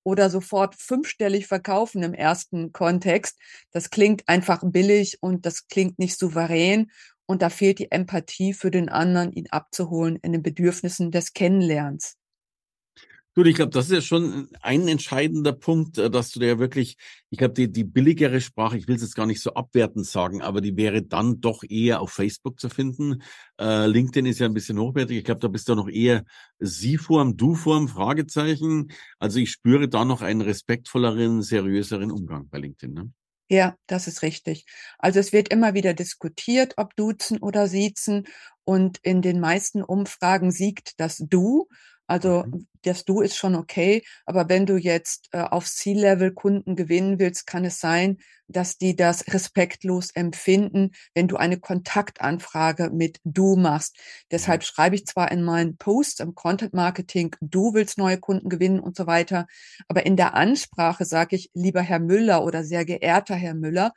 oder 0.02 0.32
sofort 0.32 0.74
fünfstellig 0.74 1.46
verkaufen 1.46 2.02
im 2.02 2.16
ersten 2.16 2.72
Kontext. 2.72 3.38
Das 3.70 3.92
klingt 3.92 4.28
einfach 4.28 4.64
billig 4.64 5.20
und 5.22 5.46
das 5.46 5.68
klingt 5.68 6.00
nicht 6.00 6.18
souverän. 6.18 6.90
Und 7.28 7.44
da 7.44 7.52
fehlt 7.52 7.78
die 7.78 7.92
Empathie 7.92 8.54
für 8.54 8.72
den 8.72 8.90
anderen, 8.90 9.32
ihn 9.32 9.46
abzuholen 9.52 10.18
in 10.24 10.32
den 10.32 10.42
Bedürfnissen 10.42 11.12
des 11.12 11.34
Kennenlernens. 11.34 12.16
Gut, 13.38 13.46
ich 13.46 13.56
glaube, 13.56 13.70
das 13.70 13.86
ist 13.86 13.92
ja 13.92 14.02
schon 14.02 14.50
ein 14.62 14.88
entscheidender 14.88 15.54
Punkt, 15.54 16.00
äh, 16.00 16.10
dass 16.10 16.32
du 16.32 16.40
da 16.40 16.48
ja 16.48 16.58
wirklich, 16.58 16.98
ich 17.30 17.38
glaube, 17.38 17.54
die, 17.54 17.72
die 17.72 17.84
billigere 17.84 18.42
Sprache, 18.42 18.80
ich 18.80 18.88
will 18.88 18.96
es 18.96 19.04
jetzt 19.04 19.14
gar 19.14 19.28
nicht 19.28 19.42
so 19.42 19.54
abwertend 19.54 20.08
sagen, 20.08 20.42
aber 20.42 20.60
die 20.60 20.76
wäre 20.76 21.04
dann 21.04 21.40
doch 21.40 21.62
eher 21.62 22.02
auf 22.02 22.10
Facebook 22.10 22.60
zu 22.60 22.68
finden. 22.68 23.22
Äh, 23.62 23.86
LinkedIn 23.86 24.26
ist 24.26 24.40
ja 24.40 24.48
ein 24.48 24.56
bisschen 24.56 24.80
hochwertig. 24.80 25.20
Ich 25.20 25.24
glaube, 25.24 25.40
da 25.40 25.50
bist 25.50 25.70
du 25.70 25.76
noch 25.76 25.88
eher 25.88 26.24
Sie-Form, 26.58 27.38
Du-Form, 27.38 27.90
Fragezeichen. 27.90 28.88
Also 29.20 29.38
ich 29.38 29.52
spüre 29.52 29.88
da 29.88 30.04
noch 30.04 30.24
einen 30.24 30.42
respektvolleren, 30.42 31.44
seriöseren 31.44 32.10
Umgang 32.10 32.50
bei 32.50 32.58
LinkedIn. 32.58 32.96
Ne? 32.96 33.12
Ja, 33.50 33.76
das 33.86 34.08
ist 34.08 34.24
richtig. 34.24 34.66
Also 34.98 35.20
es 35.20 35.32
wird 35.32 35.50
immer 35.50 35.76
wieder 35.76 35.94
diskutiert, 35.94 36.74
ob 36.78 36.96
duzen 36.96 37.38
oder 37.38 37.68
siezen. 37.68 38.26
Und 38.64 38.98
in 39.04 39.22
den 39.22 39.40
meisten 39.40 39.84
Umfragen 39.84 40.50
siegt 40.50 41.00
das 41.00 41.18
Du. 41.18 41.68
Also 42.08 42.46
mhm. 42.46 42.68
das 42.84 43.06
Du 43.06 43.22
ist 43.22 43.36
schon 43.36 43.56
okay, 43.56 44.04
aber 44.26 44.50
wenn 44.50 44.66
du 44.66 44.78
jetzt 44.78 45.28
äh, 45.34 45.42
auf 45.42 45.66
C-Level 45.66 46.34
Kunden 46.34 46.76
gewinnen 46.76 47.20
willst, 47.20 47.46
kann 47.46 47.66
es 47.66 47.80
sein, 47.80 48.18
dass 48.48 48.78
die 48.78 48.96
das 48.96 49.28
respektlos 49.34 50.12
empfinden, 50.12 50.92
wenn 51.14 51.28
du 51.28 51.36
eine 51.36 51.60
Kontaktanfrage 51.60 52.90
mit 52.92 53.20
Du 53.26 53.58
machst. 53.58 53.98
Deshalb 54.32 54.64
schreibe 54.64 54.96
ich 54.96 55.06
zwar 55.06 55.32
in 55.32 55.44
meinen 55.44 55.78
Posts 55.78 56.22
im 56.22 56.34
Content 56.34 56.74
Marketing, 56.74 57.36
du 57.42 57.74
willst 57.74 57.98
neue 57.98 58.18
Kunden 58.18 58.48
gewinnen 58.48 58.80
und 58.80 58.96
so 58.96 59.06
weiter, 59.06 59.48
aber 59.90 60.06
in 60.06 60.16
der 60.16 60.34
Ansprache 60.34 61.04
sage 61.04 61.36
ich 61.36 61.52
lieber 61.54 61.82
Herr 61.82 62.00
Müller 62.00 62.44
oder 62.44 62.64
sehr 62.64 62.86
geehrter 62.86 63.36
Herr 63.36 63.54
Müller. 63.54 63.94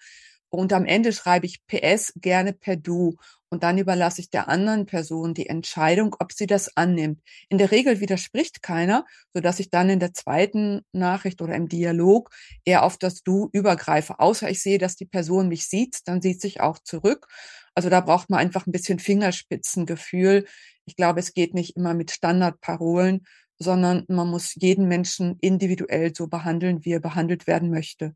Und 0.50 0.72
am 0.72 0.84
Ende 0.84 1.12
schreibe 1.12 1.46
ich 1.46 1.64
PS 1.66 2.12
gerne 2.16 2.52
per 2.52 2.76
Du. 2.76 3.16
Und 3.48 3.62
dann 3.62 3.78
überlasse 3.78 4.20
ich 4.20 4.30
der 4.30 4.48
anderen 4.48 4.86
Person 4.86 5.34
die 5.34 5.48
Entscheidung, 5.48 6.14
ob 6.18 6.32
sie 6.32 6.46
das 6.46 6.76
annimmt. 6.76 7.20
In 7.48 7.58
der 7.58 7.70
Regel 7.72 8.00
widerspricht 8.00 8.62
keiner, 8.62 9.06
so 9.32 9.40
dass 9.40 9.58
ich 9.58 9.70
dann 9.70 9.90
in 9.90 9.98
der 9.98 10.12
zweiten 10.12 10.82
Nachricht 10.92 11.40
oder 11.42 11.54
im 11.54 11.68
Dialog 11.68 12.30
eher 12.64 12.84
auf 12.84 12.96
das 12.96 13.22
Du 13.22 13.48
übergreife. 13.52 14.20
Außer 14.20 14.48
ich 14.50 14.62
sehe, 14.62 14.78
dass 14.78 14.96
die 14.96 15.06
Person 15.06 15.48
mich 15.48 15.68
sieht, 15.68 16.00
dann 16.06 16.20
sieht 16.22 16.40
sich 16.40 16.60
auch 16.60 16.78
zurück. 16.78 17.26
Also 17.74 17.88
da 17.90 18.00
braucht 18.00 18.30
man 18.30 18.40
einfach 18.40 18.66
ein 18.66 18.72
bisschen 18.72 18.98
Fingerspitzengefühl. 18.98 20.46
Ich 20.84 20.96
glaube, 20.96 21.20
es 21.20 21.34
geht 21.34 21.54
nicht 21.54 21.76
immer 21.76 21.94
mit 21.94 22.10
Standardparolen, 22.10 23.26
sondern 23.58 24.04
man 24.08 24.28
muss 24.28 24.54
jeden 24.56 24.86
Menschen 24.88 25.38
individuell 25.40 26.12
so 26.14 26.26
behandeln, 26.28 26.84
wie 26.84 26.92
er 26.92 27.00
behandelt 27.00 27.46
werden 27.46 27.70
möchte. 27.70 28.14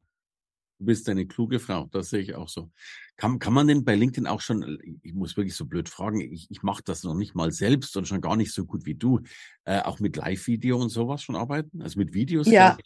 Du 0.79 0.87
bist 0.87 1.09
eine 1.09 1.27
kluge 1.27 1.61
Frau, 1.61 1.87
das 1.93 2.11
sehe 2.11 2.21
ich 2.21 2.35
auch 2.35 2.49
so. 2.49 2.71
Kann, 3.17 3.39
kann 3.39 3.53
man 3.53 3.69
denn 3.69 3.85
bei 3.85 3.95
LinkedIn 3.95 4.27
auch 4.27 4.41
schon, 4.41 4.79
ich 5.03 5.15
muss 5.15 5.37
wirklich 5.37 5.55
so 5.55 5.67
blöd 5.67 5.89
fragen, 5.89 6.21
ich, 6.21 6.51
ich 6.51 6.63
mache 6.63 6.83
das 6.85 7.05
noch 7.05 7.15
nicht 7.15 7.35
mal 7.35 7.53
selbst 7.53 7.97
und 7.97 8.09
schon 8.09 8.21
gar 8.21 8.37
nicht 8.37 8.53
so 8.53 8.65
gut 8.65 8.85
wie 8.85 8.97
du, 8.97 9.21
äh, 9.65 9.81
auch 9.81 10.01
mit 10.01 10.17
Live-Video 10.17 10.77
und 10.81 10.89
sowas 10.89 11.23
schon 11.23 11.37
arbeiten? 11.37 11.81
Also 11.81 11.99
mit 11.99 12.13
Videos? 12.13 12.49
Ja. 12.49 12.77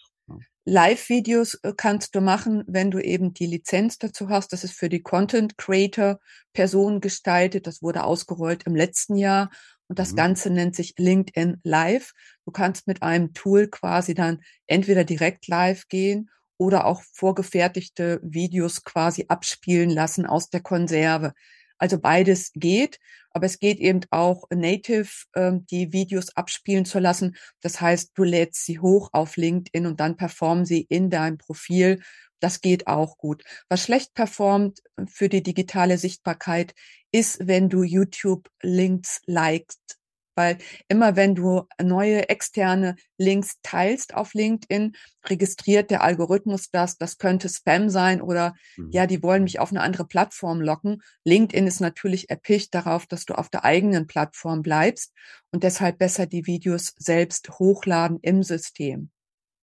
Live-Videos 0.66 1.54
äh, 1.62 1.72
kannst 1.74 2.14
du 2.14 2.20
machen, 2.20 2.62
wenn 2.66 2.90
du 2.90 2.98
eben 2.98 3.32
die 3.32 3.46
Lizenz 3.46 3.96
dazu 3.96 4.28
hast. 4.28 4.52
Das 4.52 4.64
ist 4.64 4.72
für 4.72 4.90
die 4.90 5.00
Content 5.00 5.56
Creator 5.56 6.20
Person 6.52 7.00
gestaltet. 7.00 7.66
Das 7.66 7.80
wurde 7.80 8.04
ausgerollt 8.04 8.64
im 8.64 8.76
letzten 8.76 9.16
Jahr. 9.16 9.50
Und 9.86 9.98
das 9.98 10.12
mhm. 10.12 10.16
Ganze 10.16 10.50
nennt 10.50 10.76
sich 10.76 10.94
LinkedIn 10.98 11.60
Live. 11.62 12.12
Du 12.44 12.52
kannst 12.52 12.86
mit 12.86 13.02
einem 13.02 13.32
Tool 13.32 13.68
quasi 13.68 14.12
dann 14.12 14.42
entweder 14.66 15.04
direkt 15.04 15.48
live 15.48 15.88
gehen 15.88 16.28
oder 16.58 16.84
auch 16.84 17.02
vorgefertigte 17.12 18.20
Videos 18.22 18.84
quasi 18.84 19.24
abspielen 19.28 19.90
lassen 19.90 20.26
aus 20.26 20.50
der 20.50 20.60
Konserve. 20.60 21.32
Also 21.78 21.98
beides 21.98 22.50
geht, 22.54 22.98
aber 23.30 23.46
es 23.46 23.60
geht 23.60 23.78
eben 23.78 24.00
auch 24.10 24.44
native, 24.50 25.08
ähm, 25.36 25.64
die 25.66 25.92
Videos 25.92 26.36
abspielen 26.36 26.84
zu 26.84 26.98
lassen. 26.98 27.36
Das 27.60 27.80
heißt, 27.80 28.10
du 28.14 28.24
lädst 28.24 28.64
sie 28.64 28.80
hoch 28.80 29.10
auf 29.12 29.36
LinkedIn 29.36 29.86
und 29.86 30.00
dann 30.00 30.16
performen 30.16 30.66
sie 30.66 30.82
in 30.82 31.08
deinem 31.08 31.38
Profil. 31.38 32.02
Das 32.40 32.60
geht 32.60 32.86
auch 32.88 33.16
gut. 33.16 33.44
Was 33.68 33.82
schlecht 33.82 34.14
performt 34.14 34.80
für 35.06 35.28
die 35.28 35.42
digitale 35.42 35.98
Sichtbarkeit 35.98 36.74
ist, 37.12 37.46
wenn 37.46 37.68
du 37.68 37.84
YouTube-Links 37.84 39.22
likest 39.26 39.98
weil 40.38 40.58
immer 40.86 41.16
wenn 41.16 41.34
du 41.34 41.64
neue 41.82 42.28
externe 42.28 42.94
Links 43.18 43.56
teilst 43.64 44.14
auf 44.14 44.34
LinkedIn, 44.34 44.94
registriert 45.26 45.90
der 45.90 46.04
Algorithmus 46.04 46.70
das, 46.70 46.96
das 46.96 47.18
könnte 47.18 47.48
Spam 47.48 47.90
sein 47.90 48.22
oder 48.22 48.54
mhm. 48.76 48.92
ja, 48.92 49.08
die 49.08 49.20
wollen 49.20 49.42
mich 49.42 49.58
auf 49.58 49.72
eine 49.72 49.80
andere 49.80 50.06
Plattform 50.06 50.60
locken. 50.60 51.02
LinkedIn 51.24 51.66
ist 51.66 51.80
natürlich 51.80 52.30
erpicht 52.30 52.72
darauf, 52.72 53.06
dass 53.06 53.24
du 53.24 53.36
auf 53.36 53.48
der 53.48 53.64
eigenen 53.64 54.06
Plattform 54.06 54.62
bleibst 54.62 55.12
und 55.50 55.64
deshalb 55.64 55.98
besser 55.98 56.26
die 56.26 56.46
Videos 56.46 56.94
selbst 56.98 57.50
hochladen 57.58 58.20
im 58.22 58.44
System. 58.44 59.10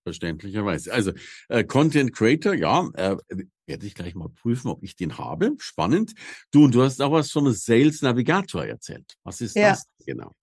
Verständlicherweise. 0.03 0.93
Also 0.93 1.13
äh, 1.47 1.63
Content 1.63 2.13
Creator, 2.13 2.53
ja, 2.53 2.89
äh, 2.95 3.15
werde 3.65 3.87
ich 3.87 3.95
gleich 3.95 4.13
mal 4.13 4.29
prüfen, 4.29 4.67
ob 4.67 4.83
ich 4.83 4.97
den 4.97 5.17
habe. 5.17 5.55
Spannend. 5.57 6.13
Du, 6.51 6.65
und 6.65 6.75
du 6.75 6.83
hast 6.83 7.01
auch 7.01 7.13
was 7.13 7.31
von 7.31 7.45
einem 7.45 7.55
Sales 7.55 8.01
Navigator 8.01 8.65
erzählt. 8.65 9.15
Was 9.23 9.39
ist 9.39 9.55
ja. 9.55 9.69
das 9.69 9.85
genau? 10.05 10.33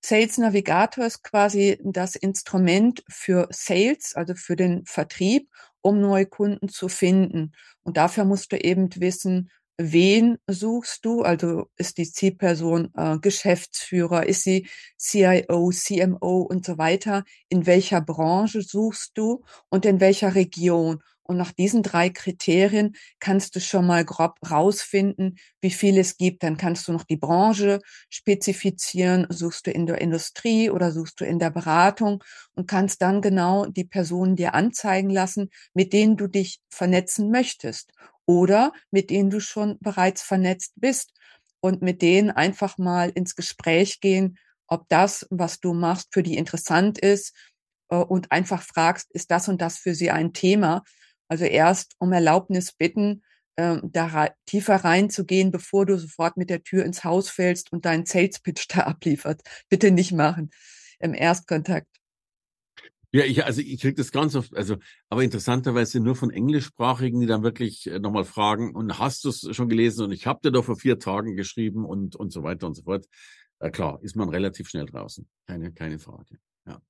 Sales 0.00 0.38
Navigator 0.38 1.04
ist 1.06 1.22
quasi 1.24 1.78
das 1.82 2.14
Instrument 2.16 3.02
für 3.08 3.48
Sales, 3.50 4.14
also 4.14 4.34
für 4.34 4.56
den 4.56 4.84
Vertrieb, 4.86 5.48
um 5.80 6.00
neue 6.00 6.26
Kunden 6.26 6.68
zu 6.68 6.88
finden. 6.88 7.52
Und 7.82 7.96
dafür 7.96 8.24
musst 8.24 8.52
du 8.52 8.56
eben 8.56 8.88
wissen, 8.96 9.50
wen 9.78 10.38
suchst 10.48 11.04
du? 11.04 11.22
Also 11.22 11.70
ist 11.76 11.98
die 11.98 12.10
Zielperson 12.10 12.90
äh, 12.96 13.18
Geschäftsführer, 13.18 14.26
ist 14.26 14.42
sie 14.42 14.68
CIO, 14.98 15.70
CMO 15.70 16.42
und 16.42 16.66
so 16.66 16.78
weiter? 16.78 17.24
In 17.48 17.66
welcher 17.66 18.00
Branche 18.00 18.62
suchst 18.62 19.12
du 19.16 19.44
und 19.68 19.86
in 19.86 20.00
welcher 20.00 20.34
Region? 20.34 21.02
Und 21.22 21.36
nach 21.36 21.52
diesen 21.52 21.82
drei 21.82 22.08
Kriterien 22.08 22.96
kannst 23.20 23.54
du 23.54 23.60
schon 23.60 23.86
mal 23.86 24.02
grob 24.02 24.38
rausfinden, 24.50 25.36
wie 25.60 25.70
viel 25.70 25.98
es 25.98 26.16
gibt. 26.16 26.42
Dann 26.42 26.56
kannst 26.56 26.88
du 26.88 26.92
noch 26.92 27.04
die 27.04 27.18
Branche 27.18 27.80
spezifizieren. 28.08 29.26
Suchst 29.28 29.66
du 29.66 29.70
in 29.70 29.84
der 29.84 30.00
Industrie 30.00 30.70
oder 30.70 30.90
suchst 30.90 31.20
du 31.20 31.26
in 31.26 31.38
der 31.38 31.50
Beratung 31.50 32.24
und 32.54 32.66
kannst 32.66 33.02
dann 33.02 33.20
genau 33.20 33.66
die 33.66 33.84
Personen 33.84 34.36
dir 34.36 34.54
anzeigen 34.54 35.10
lassen, 35.10 35.50
mit 35.74 35.92
denen 35.92 36.16
du 36.16 36.28
dich 36.28 36.60
vernetzen 36.70 37.30
möchtest 37.30 37.92
oder 38.28 38.72
mit 38.90 39.08
denen 39.08 39.30
du 39.30 39.40
schon 39.40 39.78
bereits 39.80 40.22
vernetzt 40.22 40.74
bist 40.76 41.14
und 41.60 41.80
mit 41.80 42.02
denen 42.02 42.30
einfach 42.30 42.76
mal 42.76 43.08
ins 43.08 43.34
Gespräch 43.34 44.00
gehen, 44.00 44.38
ob 44.66 44.86
das, 44.90 45.26
was 45.30 45.60
du 45.60 45.72
machst, 45.72 46.08
für 46.12 46.22
die 46.22 46.36
interessant 46.36 46.98
ist 46.98 47.34
äh, 47.88 47.96
und 47.96 48.30
einfach 48.30 48.62
fragst, 48.62 49.10
ist 49.12 49.30
das 49.30 49.48
und 49.48 49.62
das 49.62 49.78
für 49.78 49.94
sie 49.94 50.10
ein 50.10 50.34
Thema? 50.34 50.84
Also 51.28 51.46
erst 51.46 51.94
um 51.98 52.12
Erlaubnis 52.12 52.72
bitten, 52.72 53.22
äh, 53.56 53.78
da 53.82 54.28
tiefer 54.44 54.76
reinzugehen, 54.76 55.50
bevor 55.50 55.86
du 55.86 55.98
sofort 55.98 56.36
mit 56.36 56.50
der 56.50 56.62
Tür 56.62 56.84
ins 56.84 57.04
Haus 57.04 57.30
fällst 57.30 57.72
und 57.72 57.86
deinen 57.86 58.04
Sales 58.04 58.40
Pitch 58.40 58.66
da 58.74 58.80
abliefert. 58.80 59.40
Bitte 59.70 59.90
nicht 59.90 60.12
machen 60.12 60.50
im 60.98 61.14
Erstkontakt. 61.14 61.97
Ja, 63.10 63.24
ich, 63.24 63.42
also 63.44 63.62
ich 63.62 63.80
kriege 63.80 63.94
das 63.94 64.12
ganz 64.12 64.34
oft, 64.34 64.54
also, 64.54 64.76
aber 65.08 65.24
interessanterweise 65.24 65.98
nur 65.98 66.14
von 66.14 66.30
Englischsprachigen, 66.30 67.20
die 67.20 67.26
dann 67.26 67.42
wirklich 67.42 67.86
äh, 67.86 67.98
nochmal 67.98 68.24
fragen, 68.24 68.74
und 68.74 68.98
hast 68.98 69.24
du 69.24 69.30
es 69.30 69.48
schon 69.56 69.68
gelesen? 69.68 70.04
Und 70.04 70.12
ich 70.12 70.26
habe 70.26 70.40
dir 70.42 70.50
doch 70.50 70.64
vor 70.64 70.76
vier 70.76 70.98
Tagen 70.98 71.34
geschrieben 71.34 71.86
und, 71.86 72.16
und 72.16 72.32
so 72.32 72.42
weiter 72.42 72.66
und 72.66 72.74
so 72.74 72.82
fort. 72.82 73.06
Äh, 73.60 73.70
klar, 73.70 73.98
ist 74.02 74.14
man 74.14 74.28
relativ 74.28 74.68
schnell 74.68 74.84
draußen. 74.84 75.26
Keine, 75.46 75.72
keine 75.72 75.98
Frage. 75.98 76.38
Ja. 76.66 76.82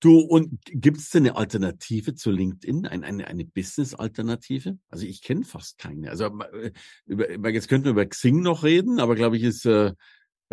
Du, 0.00 0.18
und 0.18 0.60
gibt 0.66 0.98
es 0.98 1.08
denn 1.08 1.22
eine 1.22 1.36
Alternative 1.36 2.14
zu 2.14 2.30
LinkedIn? 2.30 2.86
Ein, 2.86 3.04
eine, 3.04 3.26
eine 3.26 3.46
Business-Alternative? 3.46 4.78
Also 4.90 5.06
ich 5.06 5.22
kenne 5.22 5.44
fast 5.44 5.78
keine. 5.78 6.10
Also 6.10 6.26
äh, 6.26 6.72
über, 7.06 7.48
jetzt 7.48 7.68
könnten 7.68 7.86
wir 7.86 7.92
über 7.92 8.04
Xing 8.04 8.40
noch 8.42 8.64
reden, 8.64 9.00
aber 9.00 9.14
glaube 9.14 9.38
ich, 9.38 9.44
ist 9.44 9.64
äh, 9.64 9.92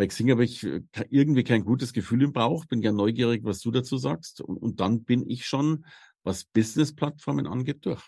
bei 0.02 0.08
Xing 0.08 0.32
habe 0.32 0.42
ich 0.42 0.64
äh, 0.64 0.82
irgendwie 1.10 1.44
kein 1.44 1.64
gutes 1.64 1.92
Gefühl 1.92 2.22
im 2.22 2.32
Bauch. 2.32 2.64
Bin 2.64 2.82
ja 2.82 2.90
neugierig, 2.90 3.44
was 3.44 3.60
du 3.60 3.70
dazu 3.70 3.98
sagst. 3.98 4.40
Und, 4.40 4.56
und 4.56 4.80
dann 4.80 5.04
bin 5.04 5.30
ich 5.30 5.46
schon, 5.46 5.86
was 6.24 6.42
Business-Plattformen 6.42 7.46
angeht, 7.46 7.86
durch. 7.86 8.02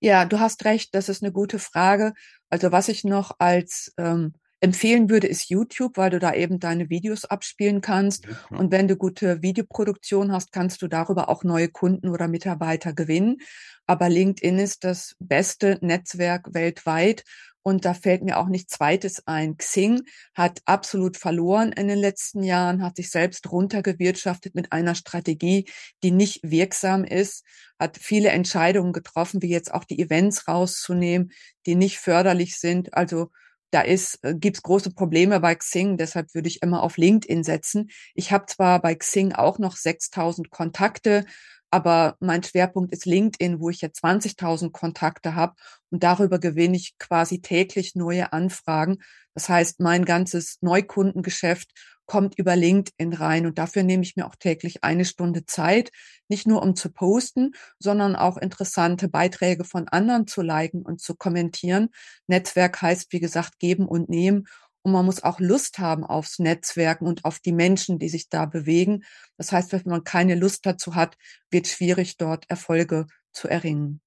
Ja, 0.00 0.26
du 0.26 0.38
hast 0.38 0.66
recht, 0.66 0.94
das 0.94 1.08
ist 1.08 1.22
eine 1.22 1.32
gute 1.32 1.58
Frage. 1.58 2.12
Also 2.50 2.72
was 2.72 2.88
ich 2.88 3.04
noch 3.04 3.36
als 3.38 3.94
ähm, 3.96 4.34
empfehlen 4.60 5.08
würde, 5.08 5.26
ist 5.26 5.48
YouTube, 5.48 5.96
weil 5.96 6.10
du 6.10 6.18
da 6.18 6.34
eben 6.34 6.58
deine 6.58 6.90
Videos 6.90 7.24
abspielen 7.24 7.80
kannst. 7.80 8.26
Ja. 8.26 8.58
Und 8.58 8.72
wenn 8.72 8.88
du 8.88 8.96
gute 8.96 9.42
Videoproduktion 9.42 10.32
hast, 10.32 10.52
kannst 10.52 10.82
du 10.82 10.88
darüber 10.88 11.28
auch 11.28 11.44
neue 11.44 11.68
Kunden 11.68 12.08
oder 12.08 12.28
Mitarbeiter 12.28 12.92
gewinnen. 12.92 13.38
Aber 13.86 14.08
LinkedIn 14.08 14.58
ist 14.58 14.84
das 14.84 15.14
beste 15.18 15.78
Netzwerk 15.80 16.54
weltweit. 16.54 17.24
Und 17.62 17.84
da 17.84 17.92
fällt 17.92 18.22
mir 18.22 18.38
auch 18.38 18.46
nichts 18.46 18.74
Zweites 18.74 19.26
ein. 19.26 19.58
Xing 19.58 20.02
hat 20.34 20.62
absolut 20.64 21.18
verloren 21.18 21.70
in 21.72 21.88
den 21.88 21.98
letzten 21.98 22.42
Jahren, 22.42 22.82
hat 22.82 22.96
sich 22.96 23.10
selbst 23.10 23.50
runtergewirtschaftet 23.50 24.54
mit 24.54 24.72
einer 24.72 24.94
Strategie, 24.94 25.68
die 26.02 26.10
nicht 26.10 26.40
wirksam 26.42 27.04
ist, 27.04 27.44
hat 27.78 27.98
viele 28.00 28.30
Entscheidungen 28.30 28.94
getroffen, 28.94 29.42
wie 29.42 29.50
jetzt 29.50 29.74
auch 29.74 29.84
die 29.84 30.00
Events 30.00 30.48
rauszunehmen, 30.48 31.30
die 31.66 31.74
nicht 31.74 31.98
förderlich 31.98 32.58
sind. 32.58 32.94
Also 32.94 33.32
da 33.70 33.82
ist, 33.82 34.18
äh, 34.24 34.34
gibt's 34.34 34.62
große 34.62 34.90
Probleme 34.90 35.40
bei 35.40 35.54
Xing, 35.54 35.96
deshalb 35.96 36.34
würde 36.34 36.48
ich 36.48 36.62
immer 36.62 36.82
auf 36.82 36.96
LinkedIn 36.96 37.44
setzen. 37.44 37.90
Ich 38.14 38.32
habe 38.32 38.46
zwar 38.46 38.80
bei 38.80 38.94
Xing 38.94 39.32
auch 39.32 39.58
noch 39.58 39.76
6000 39.76 40.50
Kontakte, 40.50 41.24
aber 41.70 42.16
mein 42.20 42.42
Schwerpunkt 42.42 42.92
ist 42.92 43.06
LinkedIn, 43.06 43.60
wo 43.60 43.70
ich 43.70 43.80
ja 43.80 43.88
20.000 43.88 44.72
Kontakte 44.72 45.34
habe 45.34 45.54
und 45.90 46.02
darüber 46.02 46.38
gewinne 46.38 46.76
ich 46.76 46.96
quasi 46.98 47.40
täglich 47.40 47.94
neue 47.94 48.32
Anfragen. 48.32 48.98
Das 49.34 49.48
heißt, 49.48 49.80
mein 49.80 50.04
ganzes 50.04 50.58
Neukundengeschäft 50.60 51.70
kommt 52.08 52.38
über 52.38 52.56
LinkedIn 52.56 53.12
rein. 53.12 53.46
Und 53.46 53.58
dafür 53.58 53.84
nehme 53.84 54.02
ich 54.02 54.16
mir 54.16 54.26
auch 54.26 54.34
täglich 54.34 54.82
eine 54.82 55.04
Stunde 55.04 55.44
Zeit, 55.44 55.92
nicht 56.28 56.46
nur 56.46 56.62
um 56.62 56.74
zu 56.74 56.90
posten, 56.90 57.52
sondern 57.78 58.16
auch 58.16 58.38
interessante 58.38 59.08
Beiträge 59.08 59.62
von 59.62 59.86
anderen 59.88 60.26
zu 60.26 60.42
liken 60.42 60.82
und 60.82 61.00
zu 61.00 61.14
kommentieren. 61.14 61.90
Netzwerk 62.26 62.82
heißt, 62.82 63.12
wie 63.12 63.20
gesagt, 63.20 63.58
geben 63.60 63.86
und 63.86 64.08
nehmen. 64.08 64.48
Und 64.82 64.92
man 64.92 65.04
muss 65.04 65.22
auch 65.22 65.40
Lust 65.40 65.78
haben 65.78 66.04
aufs 66.04 66.38
Netzwerken 66.38 67.06
und 67.06 67.24
auf 67.24 67.40
die 67.40 67.52
Menschen, 67.52 67.98
die 67.98 68.08
sich 68.08 68.28
da 68.28 68.46
bewegen. 68.46 69.04
Das 69.36 69.52
heißt, 69.52 69.72
wenn 69.72 69.82
man 69.86 70.04
keine 70.04 70.34
Lust 70.34 70.64
dazu 70.66 70.94
hat, 70.94 71.16
wird 71.50 71.66
schwierig, 71.66 72.16
dort 72.16 72.48
Erfolge 72.48 73.06
zu 73.32 73.48
erringen. 73.48 74.00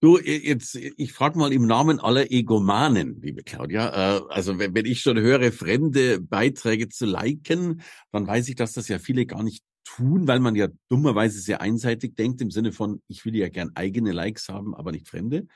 Du, 0.00 0.18
jetzt, 0.18 0.74
ich 0.74 1.12
frage 1.12 1.38
mal 1.38 1.52
im 1.52 1.64
Namen 1.64 2.00
aller 2.00 2.32
Egomanen, 2.32 3.20
liebe 3.22 3.44
Claudia. 3.44 4.16
Äh, 4.16 4.22
also 4.30 4.58
wenn, 4.58 4.84
ich 4.84 5.00
schon 5.00 5.16
höre, 5.16 5.52
fremde 5.52 6.20
Beiträge 6.20 6.88
zu 6.88 7.06
liken, 7.06 7.82
dann 8.10 8.26
weiß 8.26 8.48
ich, 8.48 8.56
dass 8.56 8.72
das 8.72 8.88
ja 8.88 8.98
viele 8.98 9.26
gar 9.26 9.44
nicht 9.44 9.62
tun, 9.84 10.26
weil 10.26 10.40
man 10.40 10.56
ja 10.56 10.66
dummerweise 10.88 11.40
sehr 11.40 11.60
einseitig 11.60 12.16
denkt, 12.16 12.40
im 12.40 12.50
Sinne 12.50 12.72
von, 12.72 13.00
ich 13.06 13.24
will 13.24 13.36
ja 13.36 13.48
gern 13.48 13.70
eigene 13.76 14.10
Likes 14.10 14.48
haben, 14.48 14.74
aber 14.74 14.90
nicht 14.90 15.08
fremde. 15.08 15.46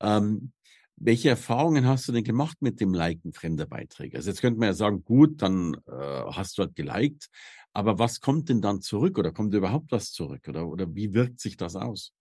Ähm, 0.00 0.52
welche 0.96 1.28
Erfahrungen 1.30 1.86
hast 1.86 2.08
du 2.08 2.12
denn 2.12 2.24
gemacht 2.24 2.58
mit 2.60 2.80
dem 2.80 2.94
Liken 2.94 3.32
fremder 3.32 3.66
Beiträge? 3.66 4.16
Also 4.16 4.30
jetzt 4.30 4.40
könnte 4.40 4.58
man 4.60 4.68
ja 4.68 4.74
sagen, 4.74 5.04
gut, 5.04 5.42
dann 5.42 5.74
äh, 5.86 5.92
hast 5.92 6.58
du 6.58 6.62
halt 6.62 6.76
geliked, 6.76 7.28
aber 7.72 7.98
was 7.98 8.20
kommt 8.20 8.48
denn 8.48 8.62
dann 8.62 8.80
zurück 8.80 9.18
oder 9.18 9.32
kommt 9.32 9.54
überhaupt 9.54 9.92
was 9.92 10.12
zurück 10.12 10.48
oder, 10.48 10.66
oder 10.68 10.94
wie 10.94 11.12
wirkt 11.14 11.40
sich 11.40 11.56
das 11.56 11.76
aus? 11.76 12.12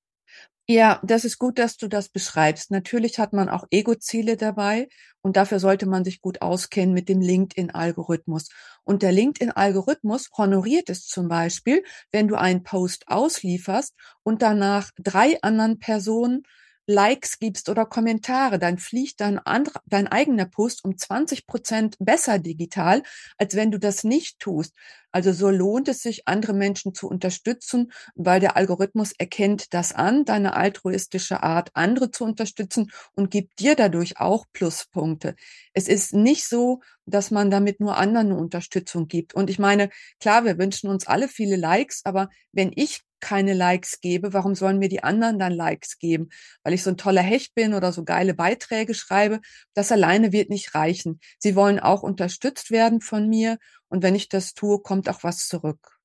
Ja, 0.67 0.99
das 1.03 1.25
ist 1.25 1.37
gut, 1.37 1.59
dass 1.59 1.77
du 1.77 1.87
das 1.87 2.09
beschreibst. 2.09 2.71
Natürlich 2.71 3.19
hat 3.19 3.33
man 3.33 3.49
auch 3.49 3.65
Ego-Ziele 3.69 4.35
dabei 4.35 4.87
und 5.21 5.37
dafür 5.37 5.59
sollte 5.59 5.85
man 5.85 6.03
sich 6.03 6.21
gut 6.21 6.41
auskennen 6.41 6.93
mit 6.93 7.07
dem 7.07 7.21
LinkedIn-Algorithmus. 7.21 8.49
Und 8.83 9.03
der 9.03 9.11
LinkedIn-Algorithmus 9.11 10.29
honoriert 10.35 10.89
es 10.89 11.05
zum 11.05 11.27
Beispiel, 11.27 11.83
wenn 12.11 12.27
du 12.27 12.35
einen 12.35 12.63
Post 12.63 13.07
auslieferst 13.07 13.93
und 14.23 14.41
danach 14.41 14.89
drei 14.97 15.39
anderen 15.43 15.77
Personen 15.77 16.43
Likes 16.87 17.39
gibst 17.39 17.69
oder 17.69 17.85
Kommentare, 17.85 18.59
dann 18.59 18.77
fliegt 18.77 19.21
dein, 19.21 19.39
anderer, 19.39 19.81
dein 19.85 20.07
eigener 20.07 20.45
Post 20.45 20.85
um 20.85 20.97
20 20.97 21.47
Prozent 21.47 21.95
besser 21.99 22.39
digital, 22.39 23.03
als 23.37 23.55
wenn 23.55 23.71
du 23.71 23.79
das 23.79 24.03
nicht 24.03 24.39
tust. 24.39 24.73
Also 25.11 25.31
so 25.31 25.49
lohnt 25.49 25.87
es 25.87 26.01
sich, 26.01 26.27
andere 26.27 26.51
Menschen 26.51 26.93
zu 26.93 27.07
unterstützen, 27.07 27.93
weil 28.15 28.41
der 28.41 28.57
Algorithmus 28.57 29.13
erkennt 29.13 29.73
das 29.73 29.93
an, 29.93 30.25
deine 30.25 30.55
altruistische 30.55 31.41
Art, 31.41 31.69
andere 31.73 32.11
zu 32.11 32.25
unterstützen 32.25 32.91
und 33.13 33.31
gibt 33.31 33.59
dir 33.59 33.75
dadurch 33.75 34.19
auch 34.19 34.45
Pluspunkte. 34.51 35.35
Es 35.73 35.87
ist 35.87 36.13
nicht 36.13 36.45
so, 36.45 36.81
dass 37.05 37.31
man 37.31 37.49
damit 37.49 37.79
nur 37.79 37.97
anderen 37.97 38.33
Unterstützung 38.33 39.07
gibt. 39.07 39.33
Und 39.33 39.49
ich 39.49 39.57
meine, 39.57 39.89
klar, 40.19 40.43
wir 40.43 40.57
wünschen 40.57 40.89
uns 40.89 41.07
alle 41.07 41.29
viele 41.29 41.55
Likes, 41.55 42.01
aber 42.03 42.29
wenn 42.51 42.73
ich 42.75 43.01
keine 43.25 43.55
Likes 43.55 44.01
gebe, 44.01 44.33
warum 44.33 44.53
sollen 44.53 44.77
mir 44.77 44.87
die 44.87 45.03
anderen 45.03 45.39
dann 45.39 45.51
Likes 45.51 45.97
geben? 45.97 46.29
Weil 46.61 46.73
ich 46.73 46.83
so 46.83 46.91
ein 46.91 46.97
toller 46.97 47.23
Hecht 47.23 47.55
bin 47.55 47.73
oder 47.73 47.91
so 47.91 48.03
geile 48.03 48.35
Beiträge 48.35 48.93
schreibe. 48.93 49.41
Das 49.73 49.91
alleine 49.91 50.31
wird 50.31 50.51
nicht 50.51 50.75
reichen. 50.75 51.19
Sie 51.39 51.55
wollen 51.55 51.79
auch 51.79 52.03
unterstützt 52.03 52.69
werden 52.69 53.01
von 53.01 53.27
mir. 53.27 53.57
Und 53.87 54.03
wenn 54.03 54.13
ich 54.13 54.29
das 54.29 54.53
tue, 54.53 54.79
kommt 54.79 55.09
auch 55.09 55.23
was 55.23 55.47
zurück. 55.47 55.99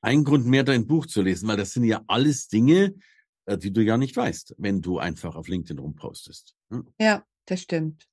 Ein 0.00 0.24
Grund 0.24 0.46
mehr, 0.46 0.64
dein 0.64 0.86
Buch 0.86 1.04
zu 1.04 1.20
lesen, 1.20 1.48
weil 1.48 1.58
das 1.58 1.74
sind 1.74 1.84
ja 1.84 2.00
alles 2.06 2.48
Dinge, 2.48 2.94
äh, 3.44 3.58
die 3.58 3.70
du 3.70 3.82
ja 3.82 3.98
nicht 3.98 4.16
weißt, 4.16 4.54
wenn 4.56 4.80
du 4.80 4.98
einfach 4.98 5.36
auf 5.36 5.48
LinkedIn 5.48 5.78
rumpostest. 5.78 6.56
Hm? 6.70 6.88
Ja, 6.98 7.26
das 7.44 7.60
stimmt. 7.60 8.08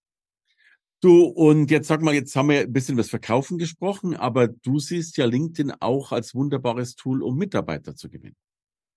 Du, 1.01 1.23
und 1.23 1.71
jetzt 1.71 1.87
sag 1.87 2.01
mal, 2.01 2.13
jetzt 2.13 2.35
haben 2.35 2.49
wir 2.49 2.61
ein 2.61 2.73
bisschen 2.73 2.97
was 2.97 3.09
Verkaufen 3.09 3.57
gesprochen, 3.57 4.15
aber 4.15 4.49
du 4.49 4.79
siehst 4.79 5.15
ja 5.15 5.25
LinkedIn 5.25 5.71
auch 5.79 6.11
als 6.11 6.35
wunderbares 6.35 6.95
Tool, 6.95 7.23
um 7.23 7.37
Mitarbeiter 7.37 7.95
zu 7.95 8.09
gewinnen. 8.09 8.35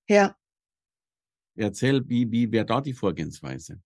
Ja. 0.09 0.37
Erzähl, 1.55 2.09
wie, 2.09 2.31
wie 2.33 2.51
wäre 2.51 2.67
da 2.67 2.81
die 2.81 2.95
Vorgehensweise? 2.95 3.81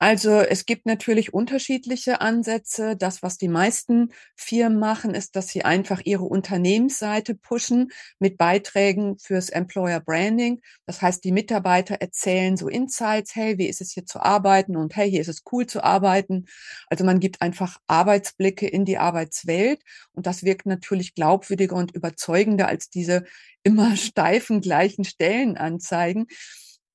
Also 0.00 0.30
es 0.38 0.64
gibt 0.64 0.86
natürlich 0.86 1.34
unterschiedliche 1.34 2.20
Ansätze. 2.20 2.96
Das, 2.96 3.20
was 3.24 3.36
die 3.36 3.48
meisten 3.48 4.12
Firmen 4.36 4.78
machen, 4.78 5.12
ist, 5.12 5.34
dass 5.34 5.48
sie 5.48 5.64
einfach 5.64 6.00
ihre 6.04 6.22
Unternehmensseite 6.22 7.34
pushen 7.34 7.90
mit 8.20 8.38
Beiträgen 8.38 9.18
fürs 9.18 9.48
Employer 9.50 9.98
Branding. 9.98 10.60
Das 10.86 11.02
heißt, 11.02 11.24
die 11.24 11.32
Mitarbeiter 11.32 11.96
erzählen 11.96 12.56
so 12.56 12.68
Insights, 12.68 13.34
hey, 13.34 13.58
wie 13.58 13.66
ist 13.66 13.80
es 13.80 13.90
hier 13.90 14.06
zu 14.06 14.20
arbeiten 14.20 14.76
und 14.76 14.94
hey, 14.94 15.10
hier 15.10 15.20
ist 15.20 15.28
es 15.28 15.42
cool 15.50 15.66
zu 15.66 15.82
arbeiten. 15.82 16.46
Also 16.88 17.04
man 17.04 17.18
gibt 17.18 17.42
einfach 17.42 17.78
Arbeitsblicke 17.88 18.68
in 18.68 18.84
die 18.84 18.98
Arbeitswelt 18.98 19.82
und 20.12 20.26
das 20.26 20.44
wirkt 20.44 20.66
natürlich 20.66 21.14
glaubwürdiger 21.16 21.74
und 21.74 21.90
überzeugender 21.92 22.68
als 22.68 22.88
diese 22.88 23.24
immer 23.64 23.96
steifen 23.96 24.60
gleichen 24.60 25.04
Stellenanzeigen. 25.04 26.26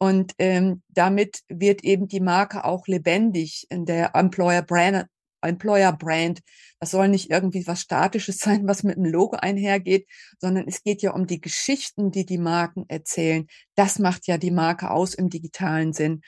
Und 0.04 0.34
ähm, 0.38 0.82
damit 0.90 1.44
wird 1.48 1.86
eben 1.86 2.10
die 2.10 2.20
Marke 2.20 2.66
auch 2.66 2.88
lebendig 2.88 3.66
in 3.70 3.86
der 3.86 4.14
Employer 4.16 4.62
Brand. 4.62 5.06
Employer 5.42 5.94
Brand. 5.94 6.42
Das 6.82 6.92
soll 6.92 7.08
nicht 7.08 7.30
irgendwie 7.30 7.66
was 7.68 7.80
Statisches 7.80 8.40
sein, 8.40 8.68
was 8.68 8.84
mit 8.84 8.98
dem 8.98 9.06
Logo 9.06 9.38
einhergeht, 9.38 10.06
sondern 10.42 10.68
es 10.68 10.84
geht 10.84 11.02
ja 11.04 11.14
um 11.14 11.26
die 11.26 11.40
Geschichten, 11.40 12.12
die 12.12 12.26
die 12.26 12.38
Marken 12.38 12.84
erzählen. 12.90 13.48
Das 13.76 13.98
macht 13.98 14.28
ja 14.28 14.38
die 14.38 14.52
Marke 14.52 14.92
aus 14.92 15.14
im 15.14 15.30
digitalen 15.30 15.94
Sinn. 15.94 16.20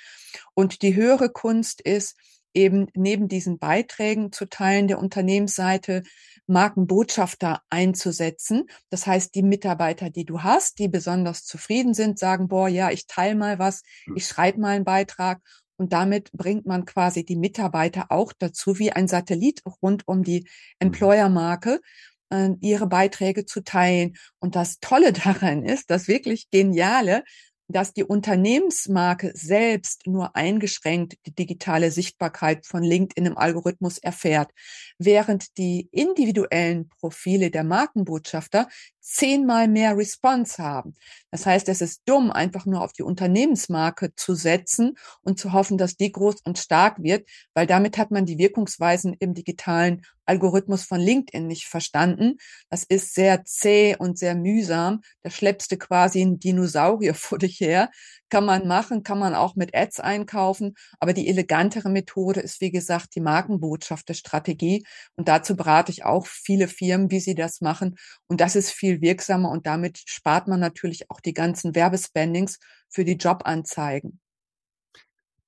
Und 0.54 0.82
die 0.82 0.96
höhere 0.96 1.30
Kunst 1.30 1.82
ist, 1.82 2.16
eben 2.54 2.88
neben 2.94 3.28
diesen 3.28 3.60
Beiträgen 3.60 4.32
zu 4.32 4.46
Teilen 4.46 4.88
der 4.88 5.00
Unternehmensseite 5.00 6.04
Markenbotschafter 6.48 7.62
einzusetzen. 7.70 8.66
Das 8.90 9.08
heißt, 9.08 9.34
die 9.36 9.44
Mitarbeiter, 9.44 10.10
die 10.10 10.26
du 10.26 10.44
hast, 10.44 10.80
die 10.80 10.88
besonders 10.88 11.44
zufrieden 11.46 11.94
sind, 11.94 12.20
sagen, 12.20 12.48
boah, 12.48 12.68
ja, 12.68 12.92
ich 12.92 13.08
teile 13.08 13.36
mal 13.36 13.60
was, 13.60 13.84
hm. 14.06 14.16
ich 14.18 14.28
schreibe 14.28 14.60
mal 14.60 14.76
einen 14.76 14.86
Beitrag. 14.86 15.42
Und 15.78 15.92
damit 15.92 16.32
bringt 16.32 16.66
man 16.66 16.86
quasi 16.86 17.26
die 17.26 17.36
Mitarbeiter 17.36 18.06
auch 18.10 18.32
dazu, 18.38 18.80
wie 18.80 18.92
ein 18.92 19.08
Satellit 19.08 19.62
rund 19.82 20.08
um 20.08 20.24
die 20.24 20.40
hm. 20.40 20.48
Employer-Marke, 20.80 21.82
äh, 22.30 22.50
ihre 22.62 22.88
Beiträge 22.88 23.46
zu 23.46 23.64
teilen. 23.64 24.16
Und 24.40 24.56
das 24.56 24.80
Tolle 24.80 25.14
daran 25.14 25.64
ist, 25.64 25.90
das 25.90 26.08
wirklich 26.08 26.50
Geniale, 26.50 27.24
dass 27.68 27.94
die 27.94 28.04
Unternehmensmarke 28.04 29.32
selbst 29.34 30.08
nur 30.08 30.36
eingeschränkt 30.36 31.18
die 31.26 31.34
digitale 31.34 31.92
Sichtbarkeit 31.92 32.66
von 32.66 32.84
LinkedIn 32.84 33.26
im 33.26 33.38
Algorithmus 33.38 33.98
erfährt, 33.98 34.52
während 35.00 35.58
die 35.58 35.90
individuellen 35.92 36.90
Profile 36.90 37.50
der 37.50 37.64
Markenbotschafter 37.64 38.68
zehnmal 39.06 39.68
mehr 39.68 39.96
Response 39.96 40.62
haben. 40.62 40.96
Das 41.32 41.46
heißt, 41.46 41.70
es 41.70 41.82
ist 41.82 42.02
dumm, 42.06 42.32
einfach 42.32 42.66
nur 42.66 42.82
auf 42.82 42.92
die 42.92 43.04
Unternehmensmarke 43.04 44.16
zu 44.16 44.34
setzen 44.34 44.98
und 45.22 45.40
zu 45.40 45.54
hoffen, 45.54 45.78
dass 45.78 45.96
die 45.96 46.12
groß 46.12 46.42
und 46.44 46.58
stark 46.58 47.02
wird, 47.04 47.28
weil 47.54 47.68
damit 47.68 47.98
hat 47.98 48.10
man 48.10 48.26
die 48.26 48.38
Wirkungsweisen 48.40 49.16
im 49.20 49.34
digitalen 49.34 50.02
Algorithmus 50.26 50.84
von 50.84 51.00
LinkedIn 51.00 51.46
nicht 51.46 51.68
verstanden. 51.68 52.38
Das 52.70 52.84
ist 52.84 53.14
sehr 53.14 53.46
zäh 53.46 53.96
und 53.96 54.18
sehr 54.18 54.34
mühsam. 54.36 55.02
Da 55.22 55.30
schleppst 55.30 55.72
du 55.72 55.78
quasi 55.78 56.22
einen 56.22 56.40
Dinosaurier 56.40 57.14
vor 57.14 57.38
dich 57.38 57.60
her. 57.60 57.92
Kann 58.36 58.44
man 58.44 58.68
machen, 58.68 59.04
kann 59.04 59.18
man 59.18 59.34
auch 59.34 59.56
mit 59.56 59.74
Ads 59.74 60.02
einkaufen. 60.02 60.76
Aber 61.00 61.14
die 61.14 61.30
elegantere 61.30 61.88
Methode 61.88 62.42
ist, 62.42 62.60
wie 62.60 62.70
gesagt, 62.70 63.16
die 63.16 63.22
Markenbotschaft 63.22 64.10
der 64.10 64.14
Strategie. 64.14 64.86
Und 65.16 65.30
dazu 65.30 65.56
berate 65.56 65.90
ich 65.94 66.04
auch 66.04 66.28
viele 66.28 66.68
Firmen, 66.68 67.10
wie 67.12 67.22
sie 67.22 67.34
das 67.34 67.62
machen. 67.62 67.96
Und 68.28 68.42
das 68.42 68.58
ist 68.58 68.72
viel 68.72 69.00
wirksamer 69.00 69.50
und 69.52 69.66
damit 69.66 70.02
spart 70.06 70.50
man 70.50 70.60
natürlich 70.60 71.10
auch 71.10 71.22
die 71.22 71.34
ganzen 71.34 71.76
Werbespendings 71.76 72.60
für 72.90 73.06
die 73.06 73.16
Jobanzeigen. 73.16 74.20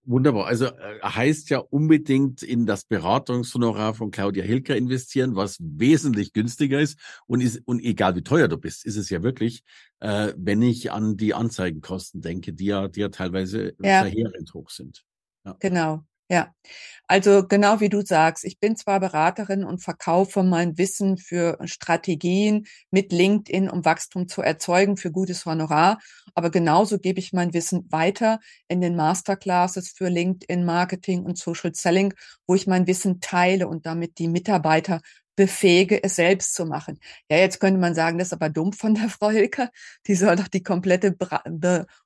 Wunderbar. 0.09 0.47
Also 0.47 0.67
äh, 0.67 1.01
heißt 1.03 1.49
ja 1.49 1.59
unbedingt 1.59 2.41
in 2.41 2.65
das 2.65 2.85
Beratungshonorar 2.85 3.93
von 3.93 4.09
Claudia 4.09 4.41
Hilker 4.41 4.77
investieren, 4.77 5.35
was 5.35 5.57
wesentlich 5.59 6.31
günstiger 6.31 6.79
ist 6.79 6.97
und 7.27 7.41
ist 7.41 7.61
und 7.65 7.81
egal 7.81 8.15
wie 8.15 8.23
teuer 8.23 8.47
du 8.47 8.57
bist, 8.57 8.85
ist 8.85 8.95
es 8.95 9.09
ja 9.09 9.21
wirklich, 9.21 9.63
äh, 9.99 10.31
wenn 10.37 10.61
ich 10.61 10.93
an 10.93 11.17
die 11.17 11.33
Anzeigenkosten 11.33 12.21
denke, 12.21 12.53
die 12.53 12.67
ja, 12.67 12.87
die 12.87 13.01
ja 13.01 13.09
teilweise 13.09 13.73
ja. 13.83 14.03
verheerend 14.03 14.53
hoch 14.53 14.69
sind. 14.69 15.03
Ja. 15.43 15.57
Genau. 15.59 16.05
Ja, 16.29 16.53
also 17.07 17.47
genau 17.47 17.79
wie 17.79 17.87
du 17.87 18.01
sagst, 18.05 18.43
ich 18.43 18.59
bin 18.59 18.75
zwar 18.75 18.99
Beraterin 18.99 19.63
und 19.63 19.81
verkaufe 19.81 20.43
mein 20.43 20.77
Wissen 20.77 21.17
für 21.17 21.57
Strategien 21.63 22.65
mit 22.91 23.13
LinkedIn, 23.13 23.69
um 23.69 23.85
Wachstum 23.85 24.27
zu 24.27 24.41
erzeugen 24.41 24.97
für 24.97 25.09
gutes 25.11 25.45
Honorar, 25.45 25.99
aber 26.35 26.49
genauso 26.51 26.99
gebe 26.99 27.19
ich 27.19 27.31
mein 27.31 27.53
Wissen 27.53 27.87
weiter 27.91 28.39
in 28.67 28.81
den 28.81 28.97
Masterclasses 28.97 29.93
für 29.95 30.09
LinkedIn 30.09 30.65
Marketing 30.65 31.23
und 31.23 31.37
Social 31.37 31.73
Selling, 31.73 32.13
wo 32.45 32.55
ich 32.55 32.67
mein 32.67 32.87
Wissen 32.87 33.21
teile 33.21 33.69
und 33.69 33.85
damit 33.85 34.17
die 34.19 34.27
Mitarbeiter 34.27 34.99
befähige, 35.37 36.03
es 36.03 36.15
selbst 36.15 36.55
zu 36.55 36.65
machen. 36.65 36.99
Ja, 37.29 37.37
jetzt 37.37 37.59
könnte 37.59 37.79
man 37.79 37.95
sagen, 37.95 38.17
das 38.17 38.29
ist 38.29 38.33
aber 38.33 38.49
dumm 38.49 38.73
von 38.73 38.95
der 38.95 39.07
Frau 39.09 39.29
Hilker. 39.29 39.69
Die 40.07 40.15
soll 40.15 40.35
doch 40.35 40.49
die 40.49 40.63
komplette 40.63 41.15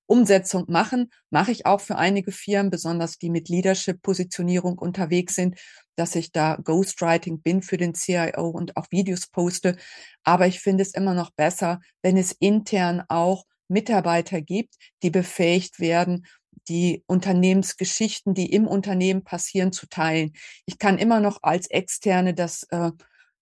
Umsetzung 0.06 0.66
machen. 0.68 1.10
Mache 1.32 1.52
ich 1.52 1.66
auch 1.66 1.82
für 1.82 1.98
einige 1.98 2.32
Firmen, 2.32 2.70
besonders 2.70 3.18
die 3.18 3.30
mit 3.32 3.50
Leadership-Positionierung 3.50 4.78
unterwegs 4.78 5.36
sind, 5.36 5.58
dass 5.96 6.16
ich 6.16 6.32
da 6.32 6.58
Ghostwriting 6.58 7.42
bin 7.42 7.62
für 7.62 7.78
den 7.78 7.96
CIO 7.96 8.50
und 8.50 8.76
auch 8.76 8.88
Videos 8.92 9.28
poste. 9.28 9.78
Aber 10.24 10.46
ich 10.48 10.60
finde 10.60 10.84
es 10.84 10.94
immer 10.94 11.14
noch 11.14 11.32
besser, 11.32 11.80
wenn 12.04 12.18
es 12.18 12.34
intern 12.34 13.02
auch 13.08 13.46
Mitarbeiter 13.70 14.42
gibt, 14.42 14.76
die 15.04 15.10
befähigt 15.10 15.80
werden, 15.80 16.26
die 16.68 17.04
Unternehmensgeschichten, 17.08 18.34
die 18.34 18.52
im 18.52 18.68
Unternehmen 18.68 19.24
passieren, 19.24 19.72
zu 19.72 19.88
teilen. 19.88 20.34
Ich 20.66 20.78
kann 20.78 20.98
immer 20.98 21.22
noch 21.22 21.40
als 21.42 21.68
Externe 21.68 22.34
das 22.34 22.64
äh, 22.72 22.92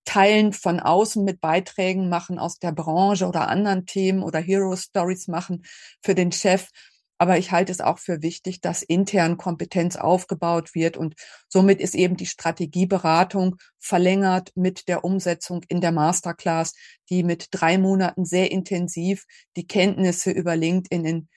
Teilen 0.06 0.54
von 0.54 0.80
außen 0.80 1.24
mit 1.24 1.42
Beiträgen 1.42 2.10
machen 2.10 2.40
aus 2.40 2.60
der 2.60 2.72
Branche 2.72 3.28
oder 3.28 3.48
anderen 3.48 3.86
Themen 3.86 4.24
oder 4.24 4.40
Hero 4.40 4.76
Stories 4.76 5.28
machen 5.28 5.64
für 6.02 6.16
den 6.16 6.32
Chef. 6.32 6.70
Aber 7.22 7.38
ich 7.38 7.52
halte 7.52 7.72
es 7.72 7.82
auch 7.82 8.00
für 8.00 8.22
wichtig, 8.22 8.62
dass 8.62 8.82
intern 8.82 9.36
Kompetenz 9.36 9.98
aufgebaut 9.98 10.74
wird. 10.74 10.96
Und 10.96 11.16
somit 11.50 11.82
ist 11.82 11.94
eben 11.94 12.16
die 12.16 12.26
Strategieberatung 12.26 13.58
verlängert 13.78 14.52
mit 14.56 14.88
der 14.88 15.04
Umsetzung 15.04 15.62
in 15.68 15.82
der 15.82 15.92
Masterclass, 15.92 16.74
die 17.10 17.24
mit 17.24 17.48
drei 17.52 17.78
Monaten 17.78 18.24
sehr 18.24 18.52
intensiv 18.52 19.26
die 19.58 19.68
Kenntnisse 19.68 20.32
über 20.32 20.56
LinkedIn 20.56 21.06
in 21.06 21.28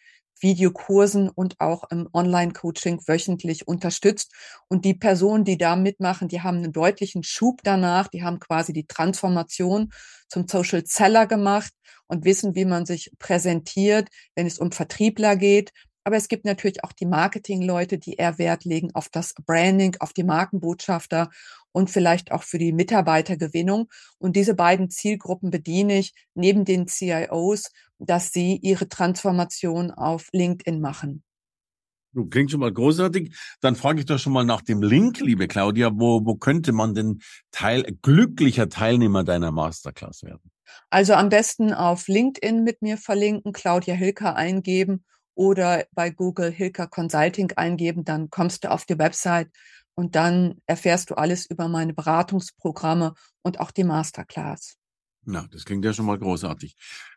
Videokursen 0.42 1.28
und 1.28 1.60
auch 1.60 1.84
im 1.90 2.08
Online-Coaching 2.12 3.00
wöchentlich 3.06 3.68
unterstützt. 3.68 4.32
Und 4.68 4.84
die 4.84 4.94
Personen, 4.94 5.44
die 5.44 5.58
da 5.58 5.76
mitmachen, 5.76 6.28
die 6.28 6.42
haben 6.42 6.58
einen 6.58 6.72
deutlichen 6.72 7.22
Schub 7.22 7.60
danach. 7.62 8.08
Die 8.08 8.22
haben 8.22 8.40
quasi 8.40 8.72
die 8.72 8.86
Transformation 8.86 9.92
zum 10.28 10.48
Social 10.48 10.84
Seller 10.86 11.26
gemacht 11.26 11.72
und 12.06 12.24
wissen, 12.24 12.54
wie 12.54 12.64
man 12.64 12.86
sich 12.86 13.12
präsentiert, 13.18 14.08
wenn 14.34 14.46
es 14.46 14.58
um 14.58 14.72
Vertriebler 14.72 15.36
geht, 15.36 15.72
aber 16.04 16.16
es 16.16 16.28
gibt 16.28 16.44
natürlich 16.44 16.84
auch 16.84 16.92
die 16.92 17.06
Marketingleute, 17.06 17.98
die 17.98 18.14
eher 18.14 18.38
Wert 18.38 18.64
legen 18.64 18.90
auf 18.94 19.08
das 19.08 19.34
Branding, 19.46 19.96
auf 20.00 20.12
die 20.12 20.24
Markenbotschafter 20.24 21.30
und 21.70 21.90
vielleicht 21.90 22.32
auch 22.32 22.42
für 22.42 22.58
die 22.58 22.72
Mitarbeitergewinnung. 22.72 23.88
Und 24.18 24.36
diese 24.36 24.54
beiden 24.54 24.90
Zielgruppen 24.90 25.50
bediene 25.50 25.98
ich 25.98 26.14
neben 26.34 26.64
den 26.64 26.88
CIOs, 26.88 27.70
dass 27.98 28.32
sie 28.32 28.56
ihre 28.56 28.88
Transformation 28.88 29.90
auf 29.90 30.28
LinkedIn 30.32 30.80
machen. 30.80 31.22
Du 32.14 32.26
klingt 32.26 32.50
schon 32.50 32.60
mal 32.60 32.72
großartig. 32.72 33.34
Dann 33.60 33.74
frage 33.74 34.00
ich 34.00 34.06
doch 34.06 34.18
schon 34.18 34.34
mal 34.34 34.44
nach 34.44 34.60
dem 34.60 34.82
Link, 34.82 35.20
liebe 35.20 35.48
Claudia. 35.48 35.92
Wo, 35.94 36.26
wo 36.26 36.34
könnte 36.34 36.72
man 36.72 36.94
denn 36.94 37.20
Teil, 37.52 37.84
glücklicher 38.02 38.68
Teilnehmer 38.68 39.24
deiner 39.24 39.50
Masterclass 39.50 40.22
werden? 40.22 40.50
Also 40.90 41.14
am 41.14 41.30
besten 41.30 41.72
auf 41.72 42.08
LinkedIn 42.08 42.64
mit 42.64 42.82
mir 42.82 42.98
verlinken, 42.98 43.52
Claudia 43.52 43.94
Hilker 43.94 44.36
eingeben 44.36 45.04
oder 45.34 45.84
bei 45.92 46.10
Google 46.10 46.50
Hilker 46.50 46.86
Consulting 46.86 47.52
eingeben, 47.56 48.04
dann 48.04 48.30
kommst 48.30 48.64
du 48.64 48.70
auf 48.70 48.84
die 48.84 48.98
Website 48.98 49.50
und 49.94 50.14
dann 50.14 50.60
erfährst 50.66 51.10
du 51.10 51.14
alles 51.14 51.46
über 51.46 51.68
meine 51.68 51.94
Beratungsprogramme 51.94 53.14
und 53.42 53.60
auch 53.60 53.70
die 53.70 53.84
Masterclass. 53.84 54.76
Na, 55.24 55.46
das 55.50 55.64
klingt 55.64 55.84
ja 55.84 55.92
schon 55.92 56.06
mal 56.06 56.18
großartig. 56.18 56.74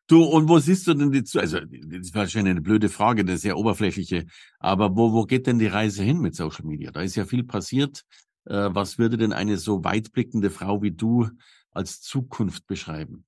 Du, 0.07 0.23
und 0.23 0.47
wo 0.47 0.59
siehst 0.59 0.85
du 0.85 0.93
denn 0.93 1.11
die, 1.11 1.23
also, 1.39 1.59
das 1.59 1.99
ist 1.99 2.13
wahrscheinlich 2.13 2.51
eine 2.51 2.61
blöde 2.61 2.89
Frage, 2.89 3.21
eine 3.21 3.37
sehr 3.37 3.57
oberflächliche, 3.57 4.25
aber 4.59 4.95
wo, 4.95 5.11
wo 5.11 5.23
geht 5.23 5.47
denn 5.47 5.57
die 5.57 5.67
Reise 5.67 6.03
hin 6.03 6.19
mit 6.19 6.35
Social 6.35 6.65
Media? 6.65 6.91
Da 6.91 7.01
ist 7.01 7.15
ja 7.15 7.25
viel 7.25 7.43
passiert. 7.43 8.03
Äh, 8.45 8.69
was 8.71 8.99
würde 8.99 9.17
denn 9.17 9.33
eine 9.33 9.57
so 9.57 9.83
weitblickende 9.83 10.51
Frau 10.51 10.83
wie 10.83 10.91
du 10.91 11.29
als 11.71 12.01
Zukunft 12.01 12.67
beschreiben? 12.67 13.24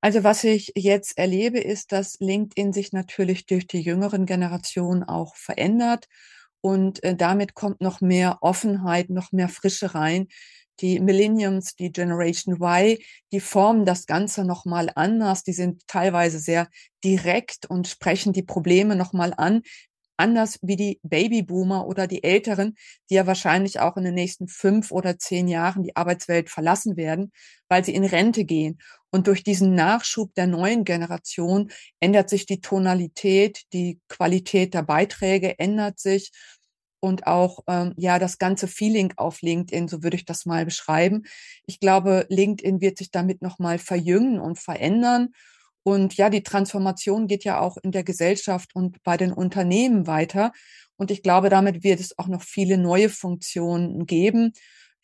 Also 0.00 0.22
was 0.22 0.44
ich 0.44 0.72
jetzt 0.76 1.18
erlebe, 1.18 1.58
ist, 1.58 1.92
dass 1.92 2.16
LinkedIn 2.20 2.72
sich 2.72 2.92
natürlich 2.92 3.46
durch 3.46 3.66
die 3.66 3.80
jüngeren 3.80 4.26
Generationen 4.26 5.02
auch 5.02 5.34
verändert 5.34 6.06
und 6.60 7.02
äh, 7.02 7.16
damit 7.16 7.54
kommt 7.54 7.80
noch 7.80 8.00
mehr 8.00 8.38
Offenheit, 8.40 9.10
noch 9.10 9.32
mehr 9.32 9.48
Frische 9.48 9.94
rein. 9.94 10.28
Die 10.80 11.00
Millenniums, 11.00 11.74
die 11.74 11.90
Generation 11.90 12.60
Y, 12.62 12.98
die 13.32 13.40
formen 13.40 13.84
das 13.84 14.06
Ganze 14.06 14.44
nochmal 14.44 14.92
anders. 14.94 15.42
Die 15.42 15.52
sind 15.52 15.86
teilweise 15.88 16.38
sehr 16.38 16.68
direkt 17.04 17.66
und 17.66 17.88
sprechen 17.88 18.32
die 18.32 18.44
Probleme 18.44 18.94
nochmal 18.94 19.34
an, 19.36 19.62
anders 20.16 20.58
wie 20.62 20.76
die 20.76 21.00
Babyboomer 21.02 21.86
oder 21.86 22.06
die 22.06 22.22
Älteren, 22.24 22.76
die 23.10 23.14
ja 23.14 23.26
wahrscheinlich 23.26 23.80
auch 23.80 23.96
in 23.96 24.04
den 24.04 24.14
nächsten 24.14 24.48
fünf 24.48 24.90
oder 24.90 25.18
zehn 25.18 25.48
Jahren 25.48 25.82
die 25.82 25.96
Arbeitswelt 25.96 26.50
verlassen 26.50 26.96
werden, 26.96 27.32
weil 27.68 27.84
sie 27.84 27.94
in 27.94 28.04
Rente 28.04 28.44
gehen. 28.44 28.78
Und 29.10 29.26
durch 29.26 29.42
diesen 29.42 29.74
Nachschub 29.74 30.34
der 30.34 30.46
neuen 30.46 30.84
Generation 30.84 31.70
ändert 32.00 32.28
sich 32.28 32.46
die 32.46 32.60
Tonalität, 32.60 33.62
die 33.72 34.00
Qualität 34.08 34.74
der 34.74 34.82
Beiträge 34.82 35.58
ändert 35.58 35.98
sich 35.98 36.30
und 37.00 37.26
auch 37.26 37.60
ähm, 37.68 37.94
ja 37.96 38.18
das 38.18 38.38
ganze 38.38 38.68
Feeling 38.68 39.14
auf 39.16 39.40
LinkedIn, 39.40 39.88
so 39.88 40.02
würde 40.02 40.16
ich 40.16 40.24
das 40.24 40.46
mal 40.46 40.64
beschreiben. 40.64 41.24
Ich 41.66 41.80
glaube, 41.80 42.26
LinkedIn 42.28 42.80
wird 42.80 42.98
sich 42.98 43.10
damit 43.10 43.40
noch 43.40 43.58
mal 43.58 43.78
verjüngen 43.78 44.40
und 44.40 44.58
verändern 44.58 45.30
und 45.88 46.18
ja, 46.18 46.28
die 46.28 46.42
Transformation 46.42 47.28
geht 47.28 47.44
ja 47.44 47.60
auch 47.60 47.78
in 47.78 47.92
der 47.92 48.04
Gesellschaft 48.04 48.74
und 48.74 49.02
bei 49.04 49.16
den 49.16 49.32
Unternehmen 49.32 50.06
weiter. 50.06 50.52
Und 50.96 51.10
ich 51.10 51.22
glaube, 51.22 51.48
damit 51.48 51.82
wird 51.82 51.98
es 51.98 52.18
auch 52.18 52.26
noch 52.26 52.42
viele 52.42 52.76
neue 52.76 53.08
Funktionen 53.08 54.04
geben. 54.04 54.52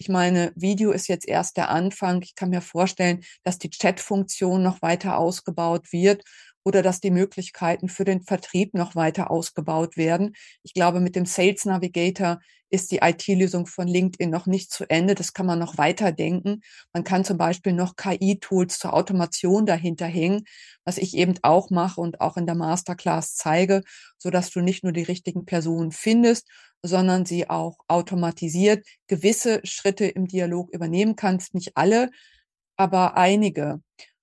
Ich 0.04 0.10
meine, 0.10 0.52
Video 0.54 0.90
ist 0.90 1.08
jetzt 1.08 1.26
erst 1.26 1.56
der 1.56 1.70
Anfang. 1.70 2.20
Ich 2.20 2.34
kann 2.34 2.50
mir 2.50 2.60
vorstellen, 2.60 3.24
dass 3.42 3.58
die 3.58 3.70
Chat-Funktion 3.70 4.62
noch 4.62 4.82
weiter 4.82 5.16
ausgebaut 5.16 5.92
wird 5.92 6.24
oder 6.62 6.82
dass 6.82 7.00
die 7.00 7.10
Möglichkeiten 7.10 7.88
für 7.88 8.04
den 8.04 8.20
Vertrieb 8.20 8.74
noch 8.74 8.94
weiter 8.96 9.30
ausgebaut 9.30 9.96
werden. 9.96 10.34
Ich 10.62 10.74
glaube, 10.74 11.00
mit 11.00 11.16
dem 11.16 11.24
Sales 11.24 11.64
Navigator 11.64 12.38
ist 12.74 12.90
die 12.90 12.98
IT-Lösung 13.02 13.66
von 13.66 13.86
LinkedIn 13.86 14.28
noch 14.28 14.46
nicht 14.46 14.72
zu 14.72 14.84
Ende. 14.90 15.14
Das 15.14 15.32
kann 15.32 15.46
man 15.46 15.58
noch 15.58 15.78
weiter 15.78 16.12
denken. 16.12 16.60
Man 16.92 17.04
kann 17.04 17.24
zum 17.24 17.38
Beispiel 17.38 17.72
noch 17.72 17.94
KI-Tools 17.94 18.78
zur 18.78 18.92
Automation 18.92 19.64
dahinter 19.64 20.06
hängen, 20.06 20.44
was 20.84 20.98
ich 20.98 21.16
eben 21.16 21.34
auch 21.42 21.70
mache 21.70 22.00
und 22.00 22.20
auch 22.20 22.36
in 22.36 22.46
der 22.46 22.56
Masterclass 22.56 23.36
zeige, 23.36 23.82
so 24.18 24.30
dass 24.30 24.50
du 24.50 24.60
nicht 24.60 24.82
nur 24.82 24.92
die 24.92 25.04
richtigen 25.04 25.46
Personen 25.46 25.92
findest, 25.92 26.48
sondern 26.82 27.24
sie 27.24 27.48
auch 27.48 27.78
automatisiert 27.86 28.84
gewisse 29.06 29.60
Schritte 29.64 30.06
im 30.06 30.26
Dialog 30.26 30.70
übernehmen 30.70 31.14
kannst. 31.14 31.54
Nicht 31.54 31.76
alle, 31.76 32.10
aber 32.76 33.16
einige. 33.16 33.80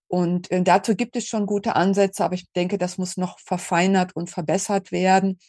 Und 0.08 0.52
äh, 0.52 0.62
dazu 0.62 0.96
gibt 0.96 1.16
es 1.16 1.26
schon 1.26 1.46
gute 1.46 1.78
Ansätze, 1.78 2.26
aber 2.26 2.36
ich 2.36 2.52
denke, 2.52 2.78
das 2.78 2.98
muss 2.98 3.16
noch 3.16 3.40
verfeinert 3.40 4.14
und 4.14 4.30
verbessert 4.30 4.92
werden. 4.92 5.40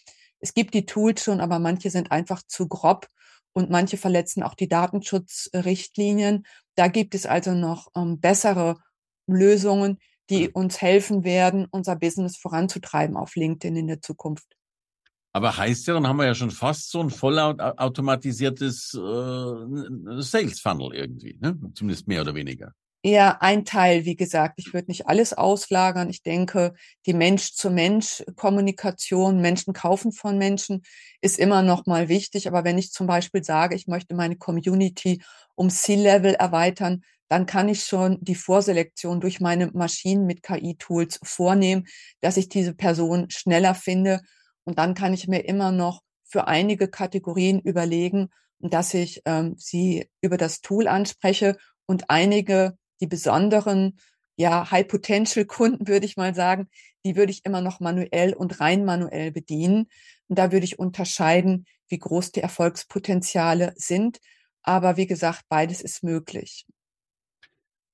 Es 0.43 0.55
gibt 0.55 0.75
die 0.75 0.87
Tools 0.87 1.23
schon, 1.23 1.41
aber 1.41 1.59
manche 1.59 1.91
sind 1.91 2.11
einfach 2.11 2.43
zu 2.43 2.69
grob 2.69 3.07
und 3.55 3.71
manche 3.71 3.97
verletzen 3.97 4.43
auch 4.43 4.55
die 4.55 4.69
Datenschutzrichtlinien. 4.69 6.45
Da 6.75 6.89
gibt 6.89 7.15
es 7.15 7.27
also 7.27 7.53
noch 7.53 7.89
ähm, 7.97 8.21
bessere 8.21 8.77
Lösungen, 9.27 9.99
die 10.31 10.49
uns 10.49 10.81
helfen 10.81 11.25
werden, 11.25 11.67
unser 11.71 11.97
Business 11.97 12.37
voranzutreiben 12.37 13.17
auf 13.17 13.37
LinkedIn 13.37 13.77
in 13.77 13.87
der 13.87 14.01
Zukunft. 14.03 14.57
Aber 15.33 15.57
heißt 15.57 15.87
ja, 15.87 15.95
dann 15.95 16.07
haben 16.07 16.19
wir 16.19 16.27
ja 16.27 16.35
schon 16.35 16.51
fast 16.51 16.91
so 16.91 17.01
ein 17.01 17.11
vollautomatisiertes 17.11 18.95
äh, 18.95 20.23
Sales 20.23 20.61
Funnel 20.61 20.95
irgendwie, 20.95 21.39
ne? 21.41 21.59
zumindest 21.75 22.09
mehr 22.09 22.21
oder 22.21 22.35
weniger 22.35 22.75
eher 23.03 23.43
ein 23.43 23.65
Teil, 23.65 24.05
wie 24.05 24.15
gesagt. 24.17 24.59
Ich 24.59 24.73
würde 24.73 24.89
nicht 24.89 25.07
alles 25.09 25.33
auslagern. 25.33 26.11
Ich 26.11 26.23
denke, 26.23 26.75
die 27.07 27.15
Mensch-zu-Mensch-Kommunikation, 27.15 29.41
Menschen 29.41 29.73
kaufen 29.75 30.13
von 30.13 30.39
Menschen, 30.39 30.83
ist 31.21 31.39
immer 31.39 31.63
noch 31.63 31.87
mal 31.87 32.09
wichtig. 32.09 32.49
Aber 32.49 32.65
wenn 32.65 32.79
ich 32.79 32.93
zum 32.93 33.07
Beispiel 33.07 33.45
sage, 33.45 33.75
ich 33.75 33.87
möchte 33.89 34.15
meine 34.15 34.37
Community 34.37 35.23
um 35.55 35.69
C-Level 35.71 36.35
erweitern, 36.35 37.03
dann 37.29 37.47
kann 37.47 37.69
ich 37.69 37.85
schon 37.85 38.19
die 38.21 38.35
Vorselektion 38.35 39.21
durch 39.21 39.41
meine 39.41 39.69
Maschinen 39.73 40.27
mit 40.27 40.43
KI-Tools 40.43 41.21
vornehmen, 41.25 41.87
dass 42.21 42.37
ich 42.37 42.49
diese 42.49 42.75
Person 42.75 43.31
schneller 43.31 43.75
finde. 43.75 44.21
Und 44.65 44.79
dann 44.79 44.95
kann 44.95 45.15
ich 45.15 45.29
mir 45.29 45.45
immer 45.47 45.73
noch 45.73 46.03
für 46.25 46.47
einige 46.47 46.89
Kategorien 46.89 47.61
überlegen, 47.61 48.29
dass 48.59 48.95
ich 48.95 49.23
ähm, 49.25 49.55
sie 49.59 50.09
über 50.21 50.37
das 50.37 50.61
Tool 50.61 50.87
anspreche 50.87 51.57
und 51.87 52.11
einige 52.11 52.77
die 53.03 53.07
besonderen, 53.07 53.99
ja, 54.37 54.71
High-Potential-Kunden, 54.71 55.89
würde 55.89 56.07
ich 56.07 56.17
mal 56.17 56.35
sagen, 56.35 56.69
die 57.05 57.17
würde 57.17 57.33
ich 57.33 57.45
immer 57.45 57.61
noch 57.61 57.81
manuell 57.81 58.33
und 58.33 58.61
rein 58.61 58.85
manuell 58.85 59.31
bedienen. 59.31 59.89
Und 60.29 60.39
da 60.39 60.53
würde 60.53 60.65
ich 60.65 60.79
unterscheiden, 60.79 61.67
wie 61.89 61.99
groß 61.99 62.33
die 62.33 62.41
Erfolgspotenziale 62.41 63.75
sind. 63.77 64.21
Aber 64.63 64.97
wie 64.97 65.07
gesagt, 65.07 65.43
beides 65.49 65.83
ist 65.83 66.03
möglich. 66.03 66.65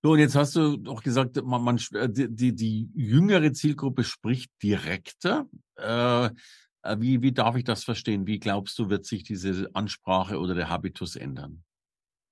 So, 0.03 0.12
und 0.12 0.21
jetzt 0.21 0.37
hast 0.37 0.55
du 0.55 0.85
auch 0.87 1.03
gesagt, 1.03 1.42
man, 1.42 1.62
man 1.62 1.77
die, 1.77 2.29
die, 2.31 2.55
die 2.55 2.88
jüngere 2.94 3.53
Zielgruppe 3.53 4.05
spricht 4.05 4.53
direkter. 4.62 5.49
Äh, 5.77 6.27
äh, 6.83 6.97
wie, 7.01 7.23
wie 7.23 7.33
darf 7.33 7.57
ich 7.57 7.64
das 7.64 7.83
verstehen? 7.83 8.27
Wie 8.27 8.38
glaubst 8.38 8.79
du, 8.79 8.90
wird 8.90 9.07
sich 9.07 9.25
diese 9.25 9.71
Ansprache 9.75 10.38
oder 10.38 10.55
der 10.55 10.68
Habitus 10.68 11.16
ändern? 11.16 11.64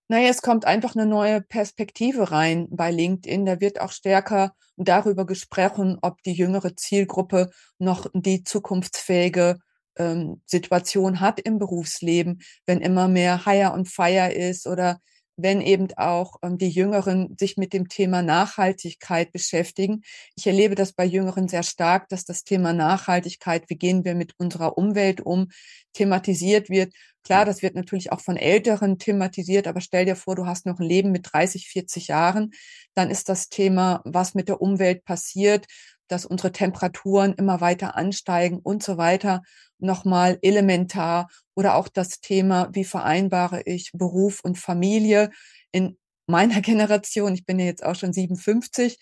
Naja, 0.09 0.29
es 0.31 0.41
kommt 0.43 0.65
einfach 0.67 0.95
eine 0.95 1.07
neue 1.07 1.41
Perspektive 1.41 2.31
rein 2.31 2.69
bei 2.71 2.91
LinkedIn. 2.93 3.45
Da 3.45 3.61
wird 3.61 3.81
auch 3.81 3.91
stärker 3.93 4.53
darüber 4.77 5.27
gesprochen, 5.27 5.99
ob 6.01 6.23
die 6.23 6.33
jüngere 6.33 6.77
Zielgruppe 6.77 7.51
noch 7.79 8.07
die 8.15 8.45
zukunftsfähige 8.45 9.59
ähm, 9.97 10.43
Situation 10.47 11.21
hat 11.21 11.41
im 11.41 11.59
Berufsleben, 11.59 12.41
wenn 12.67 12.81
immer 12.81 13.09
mehr 13.09 13.45
Hire 13.47 13.73
und 13.73 13.89
Fire 13.89 14.33
ist 14.33 14.67
oder 14.69 15.01
wenn 15.37 15.61
eben 15.61 15.89
auch 15.97 16.37
ähm, 16.43 16.59
die 16.59 16.69
Jüngeren 16.69 17.37
sich 17.39 17.57
mit 17.57 17.73
dem 17.73 17.89
Thema 17.89 18.23
Nachhaltigkeit 18.23 19.33
beschäftigen. 19.33 20.03
Ich 20.35 20.47
erlebe 20.47 20.75
das 20.75 20.93
bei 20.93 21.05
Jüngeren 21.05 21.49
sehr 21.49 21.63
stark, 21.63 22.09
dass 22.09 22.25
das 22.25 22.45
Thema 22.45 22.73
Nachhaltigkeit, 22.73 23.65
wie 23.69 23.77
gehen 23.77 24.05
wir 24.05 24.15
mit 24.15 24.35
unserer 24.39 24.79
Umwelt 24.79 25.21
um, 25.21 25.49
thematisiert 25.93 26.71
wird. 26.71 26.93
Klar, 27.23 27.45
das 27.45 27.61
wird 27.61 27.75
natürlich 27.75 28.13
auch 28.13 28.21
von 28.21 28.37
Älteren 28.37 28.99
thematisiert, 28.99 29.67
aber 29.67 29.81
stell 29.81 30.05
dir 30.05 30.15
vor, 30.15 30.37
du 30.37 30.47
hast 30.47 30.65
noch 30.65 30.79
ein 30.79 30.87
Leben 30.87 31.11
mit 31.11 31.29
30, 31.33 31.69
40 31.69 32.09
Jahren, 32.09 32.53
dann 32.95 33.11
ist 33.11 33.29
das 33.29 33.49
Thema, 33.49 34.01
was 34.05 34.35
mit 34.35 34.49
der 34.49 34.61
Umwelt 34.61 35.05
passiert, 35.05 35.67
dass 36.09 36.27
unsere 36.27 36.53
Temperaturen 36.53 37.35
immer 37.35 37.61
weiter 37.61 37.97
ansteigen 37.97 38.59
und 38.59 38.83
so 38.83 38.97
weiter, 38.97 39.43
nochmal 39.79 40.39
elementar. 40.43 41.29
Oder 41.55 41.75
auch 41.75 41.89
das 41.89 42.21
Thema, 42.21 42.69
wie 42.73 42.85
vereinbare 42.85 43.63
ich 43.63 43.91
Beruf 43.93 44.41
und 44.41 44.59
Familie. 44.59 45.31
In 45.73 45.99
meiner 46.27 46.61
Generation, 46.63 47.35
ich 47.35 47.45
bin 47.45 47.59
ja 47.59 47.67
jetzt 47.67 47.85
auch 47.85 47.95
schon 47.95 48.13
57, 48.13 48.99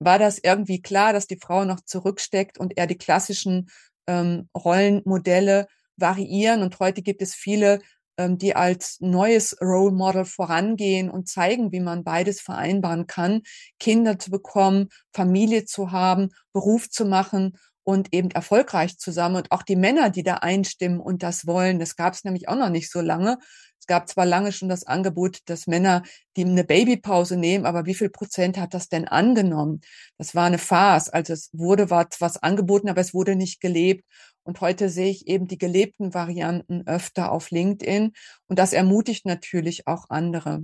war 0.00 0.18
das 0.18 0.38
irgendwie 0.38 0.80
klar, 0.80 1.12
dass 1.12 1.26
die 1.26 1.38
Frau 1.40 1.64
noch 1.64 1.80
zurücksteckt 1.80 2.58
und 2.58 2.76
eher 2.76 2.86
die 2.86 2.98
klassischen 2.98 3.68
ähm, 4.06 4.48
Rollenmodelle 4.56 5.66
variieren. 5.96 6.62
Und 6.62 6.78
heute 6.78 7.02
gibt 7.02 7.22
es 7.22 7.34
viele 7.34 7.80
die 8.26 8.56
als 8.56 8.98
neues 9.00 9.56
Role 9.60 9.92
Model 9.92 10.24
vorangehen 10.24 11.10
und 11.10 11.28
zeigen, 11.28 11.72
wie 11.72 11.80
man 11.80 12.04
beides 12.04 12.40
vereinbaren 12.40 13.06
kann, 13.06 13.42
Kinder 13.78 14.18
zu 14.18 14.30
bekommen, 14.30 14.88
Familie 15.12 15.64
zu 15.64 15.92
haben, 15.92 16.30
Beruf 16.52 16.90
zu 16.90 17.04
machen 17.04 17.56
und 17.84 18.12
eben 18.12 18.30
erfolgreich 18.30 18.98
zusammen. 18.98 19.36
Und 19.36 19.52
auch 19.52 19.62
die 19.62 19.76
Männer, 19.76 20.10
die 20.10 20.22
da 20.22 20.34
einstimmen 20.34 21.00
und 21.00 21.22
das 21.22 21.46
wollen, 21.46 21.78
das 21.78 21.96
gab 21.96 22.12
es 22.12 22.24
nämlich 22.24 22.48
auch 22.48 22.56
noch 22.56 22.68
nicht 22.68 22.90
so 22.90 23.00
lange. 23.00 23.38
Gab 23.88 24.08
zwar 24.08 24.26
lange 24.26 24.52
schon 24.52 24.68
das 24.68 24.84
Angebot, 24.84 25.40
dass 25.46 25.66
Männer, 25.66 26.04
die 26.36 26.44
eine 26.44 26.62
Babypause 26.62 27.36
nehmen, 27.36 27.66
aber 27.66 27.86
wie 27.86 27.94
viel 27.94 28.10
Prozent 28.10 28.58
hat 28.58 28.74
das 28.74 28.88
denn 28.88 29.08
angenommen? 29.08 29.80
Das 30.18 30.34
war 30.34 30.46
eine 30.46 30.58
Farce. 30.58 31.08
Also 31.08 31.32
es 31.32 31.50
wurde 31.52 31.90
was 31.90 32.36
angeboten, 32.36 32.88
aber 32.88 33.00
es 33.00 33.14
wurde 33.14 33.34
nicht 33.34 33.60
gelebt. 33.60 34.04
Und 34.44 34.60
heute 34.60 34.88
sehe 34.88 35.10
ich 35.10 35.26
eben 35.26 35.46
die 35.46 35.58
gelebten 35.58 36.14
Varianten 36.14 36.86
öfter 36.86 37.32
auf 37.32 37.50
LinkedIn 37.50 38.12
und 38.46 38.58
das 38.58 38.72
ermutigt 38.72 39.26
natürlich 39.26 39.86
auch 39.86 40.06
andere. 40.08 40.62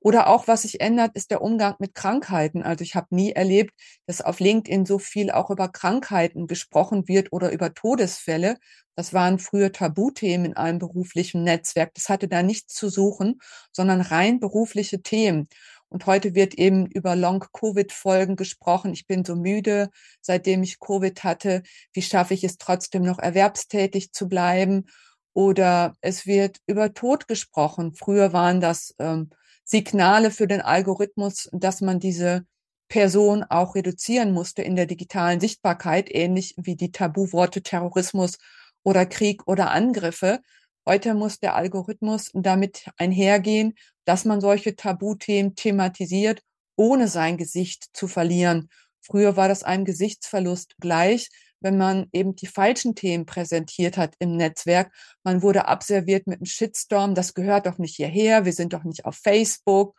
Oder 0.00 0.28
auch, 0.28 0.48
was 0.48 0.62
sich 0.62 0.80
ändert, 0.80 1.14
ist 1.14 1.30
der 1.30 1.42
Umgang 1.42 1.74
mit 1.78 1.94
Krankheiten. 1.94 2.62
Also 2.62 2.82
ich 2.82 2.94
habe 2.94 3.08
nie 3.10 3.32
erlebt, 3.32 3.72
dass 4.06 4.20
auf 4.20 4.40
LinkedIn 4.40 4.86
so 4.86 4.98
viel 4.98 5.30
auch 5.30 5.50
über 5.50 5.68
Krankheiten 5.68 6.46
gesprochen 6.46 7.08
wird 7.08 7.32
oder 7.32 7.50
über 7.52 7.74
Todesfälle. 7.74 8.56
Das 8.94 9.12
waren 9.12 9.38
früher 9.38 9.72
Tabuthemen 9.72 10.46
in 10.46 10.56
einem 10.56 10.78
beruflichen 10.78 11.42
Netzwerk. 11.42 11.92
Das 11.94 12.08
hatte 12.08 12.28
da 12.28 12.42
nichts 12.42 12.74
zu 12.74 12.88
suchen, 12.88 13.40
sondern 13.72 14.00
rein 14.00 14.40
berufliche 14.40 15.02
Themen. 15.02 15.48
Und 15.88 16.06
heute 16.06 16.34
wird 16.34 16.54
eben 16.54 16.86
über 16.86 17.14
Long-Covid-Folgen 17.14 18.36
gesprochen. 18.36 18.92
Ich 18.92 19.06
bin 19.06 19.24
so 19.24 19.36
müde, 19.36 19.90
seitdem 20.20 20.62
ich 20.62 20.80
Covid 20.80 21.22
hatte. 21.22 21.62
Wie 21.92 22.02
schaffe 22.02 22.34
ich 22.34 22.42
es 22.42 22.58
trotzdem 22.58 23.02
noch 23.02 23.18
erwerbstätig 23.18 24.12
zu 24.12 24.28
bleiben? 24.28 24.86
Oder 25.32 25.94
es 26.00 26.26
wird 26.26 26.58
über 26.66 26.94
Tod 26.94 27.28
gesprochen. 27.28 27.94
Früher 27.94 28.32
waren 28.32 28.60
das 28.60 28.94
ähm, 28.98 29.30
Signale 29.68 30.30
für 30.30 30.46
den 30.46 30.60
Algorithmus, 30.60 31.48
dass 31.52 31.80
man 31.80 31.98
diese 31.98 32.46
Person 32.88 33.42
auch 33.42 33.74
reduzieren 33.74 34.32
musste 34.32 34.62
in 34.62 34.76
der 34.76 34.86
digitalen 34.86 35.40
Sichtbarkeit, 35.40 36.08
ähnlich 36.08 36.54
wie 36.56 36.76
die 36.76 36.92
Tabuworte 36.92 37.62
Terrorismus 37.62 38.38
oder 38.84 39.06
Krieg 39.06 39.42
oder 39.48 39.70
Angriffe. 39.72 40.40
Heute 40.86 41.14
muss 41.14 41.40
der 41.40 41.56
Algorithmus 41.56 42.30
damit 42.32 42.88
einhergehen, 42.96 43.74
dass 44.04 44.24
man 44.24 44.40
solche 44.40 44.76
Tabuthemen 44.76 45.56
thematisiert, 45.56 46.42
ohne 46.76 47.08
sein 47.08 47.36
Gesicht 47.36 47.88
zu 47.92 48.06
verlieren. 48.06 48.68
Früher 49.00 49.36
war 49.36 49.48
das 49.48 49.64
einem 49.64 49.84
Gesichtsverlust 49.84 50.76
gleich, 50.80 51.28
wenn 51.60 51.78
man 51.78 52.06
eben 52.12 52.36
die 52.36 52.46
falschen 52.46 52.94
Themen 52.94 53.26
präsentiert 53.26 53.96
hat 53.96 54.14
im 54.18 54.36
Netzwerk. 54.36 54.92
Man 55.24 55.42
wurde 55.42 55.68
abserviert 55.68 56.26
mit 56.26 56.38
einem 56.38 56.46
Shitstorm, 56.46 57.14
das 57.14 57.34
gehört 57.34 57.66
doch 57.66 57.78
nicht 57.78 57.96
hierher, 57.96 58.44
wir 58.44 58.52
sind 58.52 58.72
doch 58.72 58.84
nicht 58.84 59.04
auf 59.04 59.16
Facebook 59.16 59.96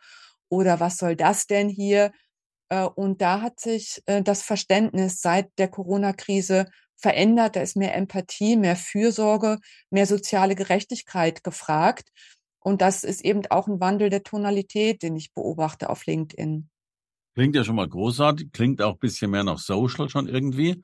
oder 0.48 0.80
was 0.80 0.98
soll 0.98 1.16
das 1.16 1.46
denn 1.46 1.68
hier? 1.68 2.12
Äh, 2.68 2.84
und 2.84 3.20
da 3.20 3.40
hat 3.40 3.60
sich 3.60 4.02
äh, 4.06 4.22
das 4.22 4.42
Verständnis 4.42 5.20
seit 5.20 5.50
der 5.58 5.68
Corona-Krise 5.68 6.66
verändert. 6.96 7.56
Da 7.56 7.60
ist 7.60 7.76
mehr 7.76 7.94
Empathie, 7.94 8.56
mehr 8.56 8.76
Fürsorge, 8.76 9.58
mehr 9.90 10.06
soziale 10.06 10.54
Gerechtigkeit 10.54 11.44
gefragt. 11.44 12.10
Und 12.60 12.82
das 12.82 13.04
ist 13.04 13.24
eben 13.24 13.42
auch 13.50 13.68
ein 13.68 13.80
Wandel 13.80 14.10
der 14.10 14.24
Tonalität, 14.24 15.02
den 15.02 15.16
ich 15.16 15.32
beobachte 15.32 15.90
auf 15.90 16.06
LinkedIn. 16.06 16.68
Klingt 17.34 17.54
ja 17.54 17.62
schon 17.62 17.76
mal 17.76 17.88
großartig, 17.88 18.50
klingt 18.52 18.82
auch 18.82 18.94
ein 18.94 18.98
bisschen 18.98 19.30
mehr 19.30 19.44
nach 19.44 19.58
Social 19.58 20.08
schon 20.08 20.28
irgendwie. 20.28 20.82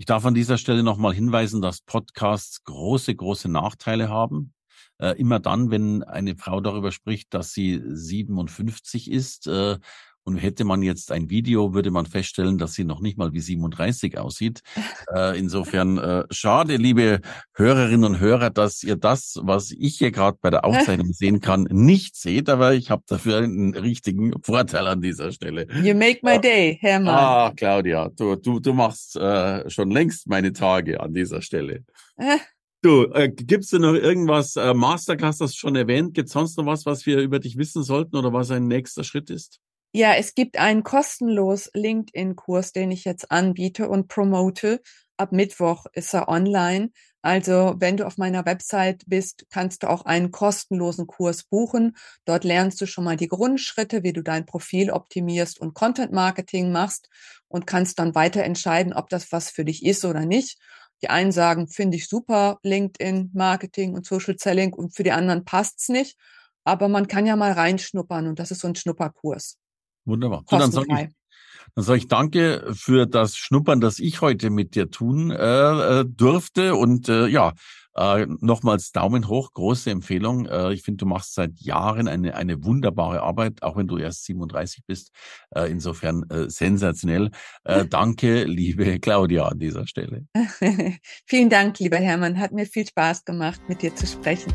Ich 0.00 0.06
darf 0.06 0.24
an 0.24 0.34
dieser 0.34 0.58
Stelle 0.58 0.84
nochmal 0.84 1.12
hinweisen, 1.12 1.60
dass 1.60 1.80
Podcasts 1.80 2.62
große, 2.62 3.16
große 3.16 3.48
Nachteile 3.48 4.08
haben. 4.08 4.54
Äh, 4.98 5.18
immer 5.18 5.40
dann, 5.40 5.72
wenn 5.72 6.04
eine 6.04 6.36
Frau 6.36 6.60
darüber 6.60 6.92
spricht, 6.92 7.34
dass 7.34 7.52
sie 7.52 7.82
57 7.84 9.10
ist, 9.10 9.48
äh, 9.48 9.78
und 10.28 10.36
hätte 10.36 10.64
man 10.64 10.82
jetzt 10.82 11.10
ein 11.10 11.30
Video, 11.30 11.72
würde 11.72 11.90
man 11.90 12.04
feststellen, 12.04 12.58
dass 12.58 12.74
sie 12.74 12.84
noch 12.84 13.00
nicht 13.00 13.16
mal 13.16 13.32
wie 13.32 13.40
37 13.40 14.18
aussieht. 14.18 14.62
Äh, 15.14 15.38
insofern 15.38 15.96
äh, 15.96 16.24
schade, 16.30 16.76
liebe 16.76 17.20
Hörerinnen 17.54 18.04
und 18.04 18.20
Hörer, 18.20 18.50
dass 18.50 18.82
ihr 18.82 18.96
das, 18.96 19.38
was 19.42 19.70
ich 19.70 19.96
hier 19.96 20.10
gerade 20.10 20.36
bei 20.40 20.50
der 20.50 20.66
Aufzeichnung 20.66 21.12
sehen 21.12 21.40
kann, 21.40 21.62
nicht 21.70 22.14
seht. 22.14 22.50
Aber 22.50 22.74
ich 22.74 22.90
habe 22.90 23.04
dafür 23.06 23.38
einen 23.38 23.74
richtigen 23.74 24.32
Vorteil 24.42 24.86
an 24.86 25.00
dieser 25.00 25.32
Stelle. 25.32 25.66
You 25.82 25.94
make 25.94 26.20
my 26.22 26.38
day, 26.38 26.76
Hermann. 26.80 27.14
Ah, 27.14 27.52
Claudia, 27.56 28.10
du, 28.10 28.36
du, 28.36 28.60
du 28.60 28.74
machst 28.74 29.16
äh, 29.16 29.68
schon 29.70 29.90
längst 29.90 30.28
meine 30.28 30.52
Tage 30.52 31.00
an 31.00 31.14
dieser 31.14 31.40
Stelle. 31.40 31.84
Äh. 32.18 32.36
Du, 32.80 33.06
äh, 33.12 33.28
gibt's 33.28 33.70
denn 33.70 33.82
noch 33.82 33.94
irgendwas, 33.94 34.54
äh, 34.54 34.72
Masterclass, 34.72 35.38
das 35.38 35.56
schon 35.56 35.74
erwähnt? 35.74 36.14
Gibt's 36.14 36.32
sonst 36.32 36.56
noch 36.56 36.66
was, 36.66 36.86
was 36.86 37.06
wir 37.06 37.18
über 37.18 37.40
dich 37.40 37.56
wissen 37.56 37.82
sollten 37.82 38.14
oder 38.14 38.32
was 38.32 38.52
ein 38.52 38.68
nächster 38.68 39.02
Schritt 39.02 39.30
ist? 39.30 39.60
Ja, 39.92 40.14
es 40.14 40.34
gibt 40.34 40.58
einen 40.58 40.82
kostenlos 40.82 41.70
LinkedIn-Kurs, 41.74 42.72
den 42.72 42.90
ich 42.90 43.04
jetzt 43.04 43.30
anbiete 43.30 43.88
und 43.88 44.08
promote. 44.08 44.80
Ab 45.16 45.32
Mittwoch 45.32 45.86
ist 45.92 46.14
er 46.14 46.28
online. 46.28 46.90
Also 47.22 47.74
wenn 47.78 47.96
du 47.96 48.06
auf 48.06 48.16
meiner 48.18 48.44
Website 48.46 49.02
bist, 49.06 49.46
kannst 49.50 49.82
du 49.82 49.88
auch 49.88 50.04
einen 50.04 50.30
kostenlosen 50.30 51.06
Kurs 51.06 51.42
buchen. 51.44 51.96
Dort 52.26 52.44
lernst 52.44 52.80
du 52.80 52.86
schon 52.86 53.04
mal 53.04 53.16
die 53.16 53.28
Grundschritte, 53.28 54.02
wie 54.04 54.12
du 54.12 54.22
dein 54.22 54.46
Profil 54.46 54.90
optimierst 54.90 55.58
und 55.60 55.74
Content 55.74 56.12
Marketing 56.12 56.70
machst 56.70 57.08
und 57.48 57.66
kannst 57.66 57.98
dann 57.98 58.14
weiter 58.14 58.44
entscheiden, 58.44 58.92
ob 58.92 59.08
das 59.08 59.32
was 59.32 59.50
für 59.50 59.64
dich 59.64 59.84
ist 59.84 60.04
oder 60.04 60.26
nicht. 60.26 60.58
Die 61.02 61.08
einen 61.10 61.32
sagen, 61.32 61.66
finde 61.66 61.96
ich 61.96 62.08
super, 62.08 62.58
LinkedIn, 62.62 63.30
Marketing 63.34 63.94
und 63.94 64.06
Social 64.06 64.36
Selling 64.38 64.72
und 64.74 64.94
für 64.94 65.02
die 65.02 65.12
anderen 65.12 65.44
passt's 65.44 65.88
nicht. 65.88 66.16
Aber 66.64 66.88
man 66.88 67.08
kann 67.08 67.26
ja 67.26 67.36
mal 67.36 67.52
reinschnuppern 67.52 68.28
und 68.28 68.38
das 68.38 68.50
ist 68.50 68.60
so 68.60 68.68
ein 68.68 68.74
Schnupperkurs. 68.76 69.56
Wunderbar. 70.08 70.42
So, 70.50 70.58
dann 70.58 70.72
sage 70.72 70.86
ich, 70.88 71.08
dann 71.74 71.84
sag 71.84 71.96
ich 71.96 72.08
danke 72.08 72.72
für 72.72 73.06
das 73.06 73.36
Schnuppern, 73.36 73.80
das 73.80 73.98
ich 73.98 74.20
heute 74.20 74.50
mit 74.50 74.74
dir 74.74 74.90
tun 74.90 75.30
äh, 75.30 76.00
äh, 76.00 76.04
durfte. 76.06 76.74
Und 76.74 77.08
äh, 77.08 77.26
ja, 77.28 77.52
äh, 77.94 78.26
nochmals 78.40 78.92
Daumen 78.92 79.28
hoch, 79.28 79.52
große 79.52 79.90
Empfehlung. 79.90 80.46
Äh, 80.46 80.72
ich 80.72 80.82
finde, 80.82 80.98
du 80.98 81.06
machst 81.06 81.34
seit 81.34 81.60
Jahren 81.60 82.08
eine, 82.08 82.34
eine 82.34 82.64
wunderbare 82.64 83.22
Arbeit, 83.22 83.62
auch 83.62 83.76
wenn 83.76 83.86
du 83.86 83.98
erst 83.98 84.24
37 84.24 84.84
bist. 84.86 85.10
Äh, 85.50 85.70
insofern 85.70 86.24
äh, 86.30 86.48
sensationell. 86.48 87.30
Äh, 87.64 87.86
danke, 87.86 88.44
liebe 88.44 88.98
Claudia, 88.98 89.48
an 89.48 89.58
dieser 89.58 89.86
Stelle. 89.86 90.26
Vielen 91.26 91.50
Dank, 91.50 91.78
lieber 91.80 91.98
Hermann. 91.98 92.38
Hat 92.38 92.52
mir 92.52 92.66
viel 92.66 92.86
Spaß 92.86 93.24
gemacht, 93.24 93.60
mit 93.68 93.82
dir 93.82 93.94
zu 93.94 94.06
sprechen. 94.06 94.54